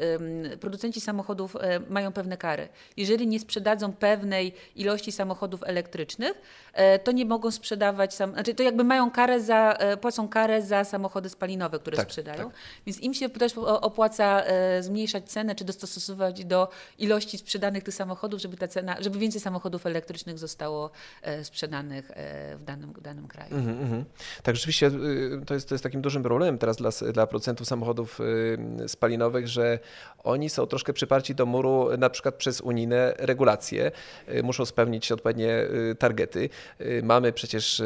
producenci 0.59 1.01
samochodów 1.01 1.55
e, 1.55 1.79
mają 1.89 2.11
pewne 2.11 2.37
kary. 2.37 2.67
Jeżeli 2.97 3.27
nie 3.27 3.39
sprzedadzą 3.39 3.93
pewnej 3.93 4.53
ilości 4.75 5.11
samochodów 5.11 5.63
elektrycznych, 5.63 6.33
e, 6.73 6.99
to 6.99 7.11
nie 7.11 7.25
mogą 7.25 7.51
sprzedawać, 7.51 8.13
sam, 8.13 8.33
znaczy 8.33 8.53
to 8.55 8.63
jakby 8.63 8.83
mają 8.83 9.11
karę 9.11 9.41
za, 9.41 9.77
płacą 10.01 10.27
karę 10.27 10.61
za 10.61 10.83
samochody 10.83 11.29
spalinowe, 11.29 11.79
które 11.79 11.97
tak, 11.97 12.05
sprzedają. 12.05 12.43
Tak. 12.43 12.59
Więc 12.85 12.99
im 12.99 13.13
się 13.13 13.29
też 13.29 13.57
opłaca 13.57 14.43
zmniejszać 14.79 15.31
cenę, 15.31 15.55
czy 15.55 15.63
dostosowywać 15.63 16.45
do 16.45 16.69
ilości 16.97 17.37
sprzedanych 17.37 17.83
tych 17.83 17.93
samochodów, 17.93 18.41
żeby 18.41 18.57
ta 18.57 18.67
cena, 18.67 18.95
żeby 18.99 19.19
więcej 19.19 19.41
samochodów 19.41 19.85
elektrycznych 19.85 20.37
zostało 20.37 20.91
sprzedanych 21.43 22.11
w 22.57 22.63
danym, 22.63 22.93
w 22.93 23.01
danym 23.01 23.27
kraju. 23.27 23.55
Mm 23.55 23.89
-hmm. 23.89 24.03
Tak, 24.43 24.55
rzeczywiście 24.55 24.87
y, 24.87 25.38
to 25.45 25.53
jest, 25.53 25.69
to 25.69 25.75
jest 25.75 25.83
takim 25.83 26.01
dużym 26.01 26.23
problemem 26.23 26.57
teraz 26.57 26.77
dla, 26.77 26.89
dla 27.13 27.27
producentów 27.27 27.67
samochodów 27.67 28.19
y, 28.19 28.89
spalinowych, 28.89 29.47
że 29.47 29.79
oni 30.23 30.49
są 30.49 30.65
troszkę 30.65 30.93
przyparci 30.93 31.35
do 31.35 31.45
muru 31.45 31.89
na 31.97 32.09
przykład 32.09 32.35
przez 32.35 32.61
unijne 32.61 33.13
regulacje. 33.17 33.91
Muszą 34.43 34.65
spełnić 34.65 35.11
odpowiednie 35.11 35.67
targety. 35.99 36.49
Mamy 37.03 37.33
przecież 37.33 37.81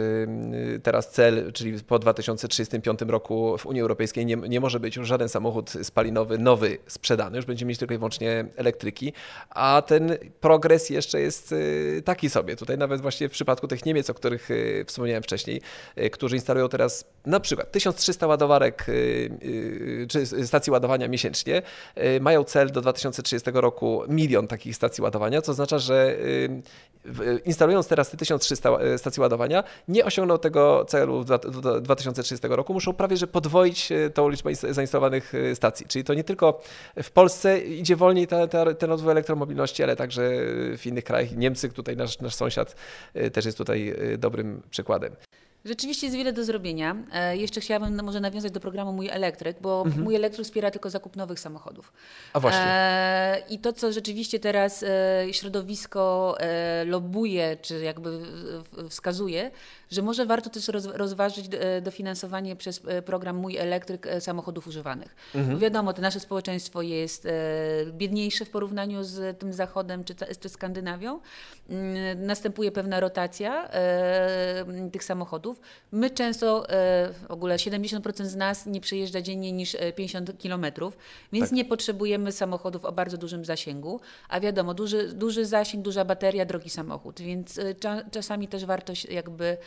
teraz 0.84 1.12
cel, 1.12 1.52
czyli 1.54 1.84
po 1.84 2.00
2035 2.00 3.00
roku 3.08 3.58
w 3.58 3.66
Unii 3.66 3.82
Europejskiej 3.82 4.26
nie, 4.26 4.36
nie 4.36 4.60
może 4.60 4.80
być 4.80 4.96
już 4.96 5.08
żaden 5.08 5.30
samochód 5.30 5.74
spalinowy 5.84 6.38
nowy 6.38 6.78
sprzedany, 6.88 7.38
już 7.38 7.46
będziemy 7.46 7.70
mieć 7.70 7.80
tylko 7.80 7.94
i 7.94 7.98
wyłącznie 7.98 8.46
elektryki, 8.56 9.14
a 9.50 9.84
ten 9.88 10.18
progres 10.42 10.90
jeszcze 10.90 11.22
jest 11.22 11.56
taki 12.06 12.30
sobie. 12.30 12.56
Tutaj 12.56 12.78
nawet 12.78 13.02
właśnie 13.02 13.30
w 13.30 13.32
przypadku 13.32 13.68
tych 13.68 13.86
Niemiec, 13.86 14.10
o 14.10 14.14
których 14.14 14.50
wspomniałem 14.86 15.24
wcześniej, 15.24 15.62
którzy 16.12 16.36
instalują 16.36 16.70
teraz 16.70 17.06
na 17.26 17.40
przykład 17.44 17.72
1300 17.72 18.28
ładowarek 18.28 18.86
czy 20.10 20.26
stacji 20.48 20.72
ładowania 20.72 21.08
miesięcznie, 21.08 21.62
mają 22.22 22.44
cel 22.44 22.72
do 22.72 22.82
2030 22.82 23.52
roku 23.54 24.04
milion 24.08 24.48
takich 24.48 24.76
stacji 24.76 25.02
ładowania, 25.02 25.42
co 25.42 25.52
oznacza, 25.52 25.80
że 25.80 26.18
instalując 27.46 27.88
teraz 27.88 28.10
te 28.10 28.18
1300 28.18 28.70
e, 28.70 28.98
stacji 28.98 29.22
ładowania, 29.22 29.64
nie 29.88 30.06
osiągną 30.06 30.40
tego 30.40 30.86
celu 30.86 31.24
do 31.24 31.82
2030 31.82 32.48
roku, 32.48 32.74
muszą 32.74 32.94
prawie 32.94 33.18
że 33.18 33.28
podwoić 33.28 33.90
tą 34.14 34.30
liczbę 34.30 34.56
zainstalowanych 34.56 35.34
stacji. 35.54 35.86
Czyli 35.88 36.06
to 36.06 36.14
nie 36.14 36.24
tylko 36.24 36.62
w 37.04 37.12
Polsce 37.12 37.60
idzie 37.60 37.96
wolniej 37.96 38.28
ten, 38.28 38.50
ten 38.80 38.90
rozwój 38.90 39.12
elektromobilności, 39.12 39.84
ale 39.84 39.96
także 39.96 40.32
w 40.78 40.82
innych 40.86 41.04
krajach. 41.04 41.36
Niemcy, 41.36 41.70
tutaj 41.70 41.98
nasz, 41.98 42.20
nasz 42.20 42.36
sąsiad, 42.36 42.76
też 43.34 43.46
jest 43.46 43.58
tutaj 43.58 43.96
dobrym 44.18 44.62
przykładem. 44.70 45.16
Rzeczywiście 45.66 46.08
jest 46.08 46.18
wiele 46.18 46.34
do 46.34 46.44
zrobienia. 46.44 46.96
E, 47.14 47.38
jeszcze 47.38 47.62
chciałabym 47.62 48.04
może 48.04 48.20
nawiązać 48.20 48.52
do 48.52 48.60
programu 48.60 48.94
Mój 48.94 49.10
Elektryk, 49.10 49.58
bo 49.62 49.84
mhm. 49.86 50.04
Mój 50.04 50.16
Elektryk 50.16 50.46
wspiera 50.46 50.72
tylko 50.72 50.90
zakup 50.90 51.16
nowych 51.16 51.40
samochodów. 51.40 51.94
A 52.34 52.40
właśnie. 52.40 52.62
E, 52.62 53.44
I 53.50 53.60
to, 53.60 53.74
co 53.74 53.92
rzeczywiście 53.92 54.40
teraz 54.40 54.84
e, 54.84 55.34
środowisko 55.34 56.36
e, 56.40 56.86
lobuje, 56.86 57.58
czy 57.62 57.80
jakby 57.84 58.20
wskazuje, 58.90 59.52
że 59.92 60.02
może 60.02 60.26
warto 60.26 60.50
też 60.50 60.68
roz, 60.68 60.86
rozważyć 60.86 61.50
dofinansowanie 61.82 62.56
przez 62.56 62.82
program 63.06 63.36
Mój 63.36 63.58
Elektryk 63.58 64.08
samochodów 64.20 64.68
używanych. 64.68 65.16
Mhm. 65.36 65.60
wiadomo, 65.60 65.94
to 65.94 66.02
nasze 66.02 66.20
społeczeństwo 66.20 66.82
jest 66.82 67.28
biedniejsze 67.92 68.46
w 68.46 68.50
porównaniu 68.50 69.04
z 69.04 69.40
tym 69.40 69.54
Zachodem 69.54 70.04
czy, 70.04 70.16
czy 70.40 70.50
Skandynawią. 70.50 71.20
Mm, 71.70 72.26
następuje 72.26 72.72
pewna 72.72 73.00
rotacja 73.00 73.70
tych 74.92 75.04
samochodów. 75.04 75.53
My 75.92 76.10
często, 76.10 76.70
e, 76.70 77.14
w 77.14 77.32
ogóle 77.32 77.56
70% 77.56 78.26
z 78.26 78.36
nas 78.36 78.66
nie 78.66 78.82
przejeżdża 78.82 79.22
dziennie 79.22 79.52
niż 79.52 79.78
50 79.96 80.30
e, 80.30 80.34
km, 80.34 80.66
więc 81.34 81.46
tak. 81.46 81.56
nie 81.56 81.66
potrzebujemy 81.66 82.32
samochodów 82.32 82.86
o 82.86 82.92
bardzo 82.92 83.18
dużym 83.18 83.46
zasięgu, 83.46 84.00
a 84.30 84.40
wiadomo, 84.40 84.74
duży, 84.74 85.14
duży 85.14 85.46
zasięg, 85.46 85.84
duża 85.84 86.06
bateria, 86.06 86.46
drogi 86.46 86.70
samochód, 86.70 87.22
więc 87.22 87.60
e, 87.60 87.76
czasami 88.12 88.48
też 88.48 88.66
warto 88.66 88.94
jakby 89.10 89.58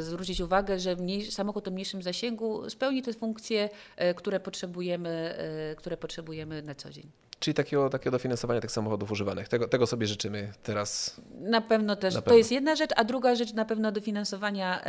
zwrócić 0.00 0.40
uwagę, 0.40 0.78
że 0.78 0.96
mniej, 0.96 1.30
samochód 1.30 1.68
o 1.68 1.70
mniejszym 1.70 2.02
zasięgu 2.02 2.70
spełni 2.70 3.02
te 3.02 3.12
funkcje, 3.12 3.68
które 4.16 4.40
potrzebujemy, 4.40 5.34
które 5.76 5.96
potrzebujemy 5.96 6.62
na 6.62 6.74
co 6.74 6.90
dzień. 6.90 7.10
Czyli 7.44 7.54
takiego, 7.54 7.90
takiego 7.90 8.10
dofinansowania 8.10 8.60
tych 8.60 8.70
samochodów 8.70 9.10
używanych. 9.10 9.48
Tego, 9.48 9.68
tego 9.68 9.86
sobie 9.86 10.06
życzymy 10.06 10.52
teraz. 10.62 11.20
Na 11.40 11.60
pewno 11.60 11.96
też. 11.96 12.14
Na 12.14 12.22
pewno. 12.22 12.32
To 12.32 12.38
jest 12.38 12.52
jedna 12.52 12.76
rzecz, 12.76 12.90
a 12.96 13.04
druga 13.04 13.34
rzecz 13.34 13.52
na 13.52 13.64
pewno 13.64 13.92
dofinansowania 13.92 14.84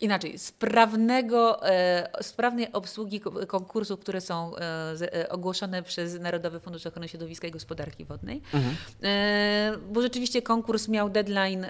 inaczej, 0.00 0.38
sprawnego, 0.38 1.68
e, 1.68 2.22
sprawnej 2.22 2.72
obsługi 2.72 3.20
konkursów, 3.46 4.00
które 4.00 4.20
są 4.20 4.56
e, 4.56 4.60
e, 5.20 5.28
ogłoszone 5.28 5.82
przez 5.82 6.20
Narodowy 6.20 6.60
Fundusz 6.60 6.86
Ochrony 6.86 7.08
Środowiska 7.08 7.48
i 7.48 7.50
Gospodarki 7.50 8.04
Wodnej. 8.04 8.42
Mhm. 8.54 8.76
Bo 9.92 10.02
rzeczywiście 10.02 10.42
konkurs 10.42 10.88
miał 10.88 11.10
deadline 11.10 11.66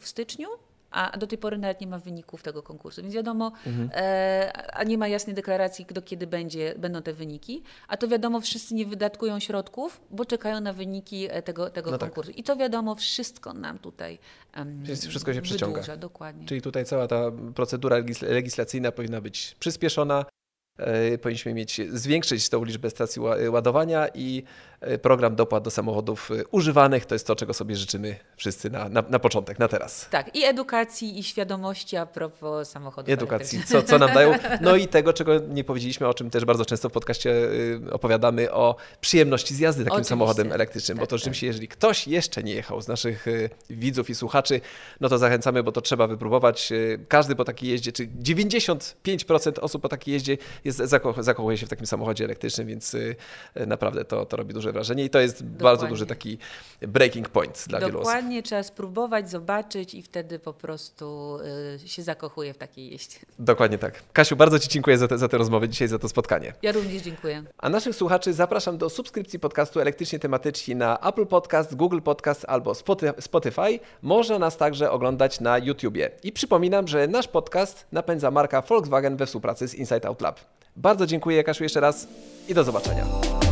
w 0.00 0.08
styczniu 0.08 0.48
a 0.90 1.18
do 1.18 1.26
tej 1.26 1.38
pory 1.38 1.58
nawet 1.58 1.80
nie 1.80 1.86
ma 1.86 1.98
wyników 1.98 2.42
tego 2.42 2.62
konkursu. 2.62 3.02
Więc 3.02 3.14
wiadomo, 3.14 3.52
mhm. 3.66 3.90
e, 3.94 4.52
a 4.72 4.84
nie 4.84 4.98
ma 4.98 5.08
jasnej 5.08 5.34
deklaracji, 5.34 5.86
do 5.90 6.02
kiedy 6.02 6.26
będzie, 6.26 6.74
będą 6.78 7.02
te 7.02 7.12
wyniki, 7.12 7.62
a 7.88 7.96
to 7.96 8.08
wiadomo, 8.08 8.40
wszyscy 8.40 8.74
nie 8.74 8.86
wydatkują 8.86 9.40
środków, 9.40 10.00
bo 10.10 10.24
czekają 10.24 10.60
na 10.60 10.72
wyniki 10.72 11.26
e, 11.30 11.42
tego, 11.42 11.70
tego 11.70 11.90
no 11.90 11.98
tak. 11.98 12.08
konkursu. 12.08 12.30
Tak. 12.32 12.38
I 12.38 12.42
to 12.42 12.56
wiadomo, 12.56 12.94
wszystko 12.94 13.52
nam 13.52 13.78
tutaj 13.78 14.18
um, 14.56 14.84
wszystko 15.08 15.34
się 15.34 15.42
przyciąga. 15.42 15.96
Dokładnie. 15.96 16.46
Czyli 16.46 16.62
tutaj 16.62 16.84
cała 16.84 17.06
ta 17.06 17.30
procedura 17.54 17.96
legislacyjna 18.22 18.92
powinna 18.92 19.20
być 19.20 19.56
przyspieszona, 19.58 20.24
e, 20.78 21.18
powinniśmy 21.18 21.54
mieć, 21.54 21.80
zwiększyć 21.90 22.48
tą 22.48 22.64
liczbę 22.64 22.90
stacji 22.90 23.22
ładowania 23.50 24.08
i 24.14 24.42
program 25.02 25.36
dopłat 25.36 25.64
do 25.64 25.70
samochodów 25.70 26.30
e, 26.30 26.46
używanych. 26.50 27.06
To 27.06 27.14
jest 27.14 27.26
to, 27.26 27.36
czego 27.36 27.54
sobie 27.54 27.76
życzymy 27.76 28.16
wszyscy 28.36 28.70
na, 28.70 28.88
na, 28.88 29.02
na 29.08 29.18
początek, 29.18 29.58
na 29.58 29.68
teraz. 29.68 30.08
Tak, 30.10 30.36
i 30.36 30.44
edukacji, 30.44 31.18
i 31.18 31.22
świadomości 31.22 31.96
a 31.96 32.06
propos 32.06 32.70
samochodów 32.70 33.14
Edukacji, 33.14 33.64
co, 33.64 33.82
co 33.82 33.98
nam 33.98 34.14
dają. 34.14 34.32
No 34.60 34.76
i 34.76 34.88
tego, 34.88 35.12
czego 35.12 35.38
nie 35.38 35.64
powiedzieliśmy, 35.64 36.06
o 36.06 36.14
czym 36.14 36.30
też 36.30 36.44
bardzo 36.44 36.64
często 36.64 36.88
w 36.88 36.92
podcaście 36.92 37.30
e, 37.86 37.92
opowiadamy, 37.92 38.52
o 38.52 38.76
przyjemności 39.00 39.54
z 39.54 39.58
jazdy 39.58 39.84
takim 39.84 39.92
Oczywiście. 39.92 40.08
samochodem 40.08 40.52
elektrycznym. 40.52 40.96
Tak, 40.96 41.02
bo 41.02 41.06
to 41.06 41.10
tak. 41.10 41.18
rzeczywiście, 41.18 41.46
jeżeli 41.46 41.68
ktoś 41.68 42.08
jeszcze 42.08 42.42
nie 42.42 42.54
jechał 42.54 42.80
z 42.80 42.88
naszych 42.88 43.26
widzów 43.70 44.10
i 44.10 44.14
słuchaczy, 44.14 44.60
no 45.00 45.08
to 45.08 45.18
zachęcamy, 45.18 45.62
bo 45.62 45.72
to 45.72 45.80
trzeba 45.80 46.06
wypróbować. 46.06 46.72
Każdy 47.08 47.36
po 47.36 47.44
takiej 47.44 47.70
jeździe, 47.70 47.92
czy 47.92 48.06
95% 48.06 49.60
osób 49.60 49.82
po 49.82 49.88
takiej 49.88 50.14
jeździe 50.14 50.38
jest, 50.64 50.82
zakochuje 51.18 51.58
się 51.58 51.66
w 51.66 51.68
takim 51.68 51.86
samochodzie 51.86 52.24
elektrycznym, 52.24 52.66
więc 52.66 52.96
naprawdę 53.66 54.04
to, 54.04 54.26
to 54.26 54.36
robi 54.36 54.54
duże 54.54 54.67
duże 54.68 54.72
wrażenie 54.72 55.04
i 55.04 55.10
to 55.10 55.20
jest 55.20 55.36
Dokładnie. 55.36 55.62
bardzo 55.62 55.86
duży 55.86 56.06
taki 56.06 56.38
breaking 56.80 57.28
point 57.28 57.64
dla 57.68 57.78
Dokładnie, 57.78 57.86
wielu 57.86 57.98
osób. 57.98 58.12
Dokładnie, 58.12 58.42
trzeba 58.42 58.62
spróbować, 58.62 59.30
zobaczyć 59.30 59.94
i 59.94 60.02
wtedy 60.02 60.38
po 60.38 60.52
prostu 60.52 61.38
y, 61.84 61.88
się 61.88 62.02
zakochuje 62.02 62.54
w 62.54 62.58
takiej 62.58 62.90
jeździe. 62.90 63.18
Dokładnie 63.38 63.78
tak. 63.78 64.02
Kasiu, 64.12 64.36
bardzo 64.36 64.58
Ci 64.58 64.68
dziękuję 64.68 64.98
za 64.98 65.08
te, 65.08 65.18
za 65.18 65.28
te 65.28 65.38
rozmowy 65.38 65.68
dzisiaj, 65.68 65.88
za 65.88 65.98
to 65.98 66.08
spotkanie. 66.08 66.52
Ja 66.62 66.72
również 66.72 67.02
dziękuję. 67.02 67.44
A 67.58 67.68
naszych 67.68 67.94
słuchaczy 67.94 68.32
zapraszam 68.32 68.78
do 68.78 68.90
subskrypcji 68.90 69.38
podcastu 69.38 69.80
Elektrycznie 69.80 70.18
Tematyczni 70.18 70.76
na 70.76 70.98
Apple 70.98 71.26
Podcast, 71.26 71.74
Google 71.74 72.00
Podcast 72.00 72.44
albo 72.48 72.72
Spotify. 73.20 73.80
Można 74.02 74.38
nas 74.38 74.56
także 74.56 74.90
oglądać 74.90 75.40
na 75.40 75.58
YouTubie. 75.58 76.10
I 76.22 76.32
przypominam, 76.32 76.88
że 76.88 77.06
nasz 77.06 77.28
podcast 77.28 77.86
napędza 77.92 78.30
marka 78.30 78.62
Volkswagen 78.62 79.16
we 79.16 79.26
współpracy 79.26 79.68
z 79.68 79.74
Inside 79.74 80.08
Out 80.08 80.20
Lab. 80.20 80.40
Bardzo 80.76 81.06
dziękuję 81.06 81.44
Kasiu 81.44 81.62
jeszcze 81.62 81.80
raz 81.80 82.08
i 82.48 82.54
do 82.54 82.64
zobaczenia. 82.64 83.47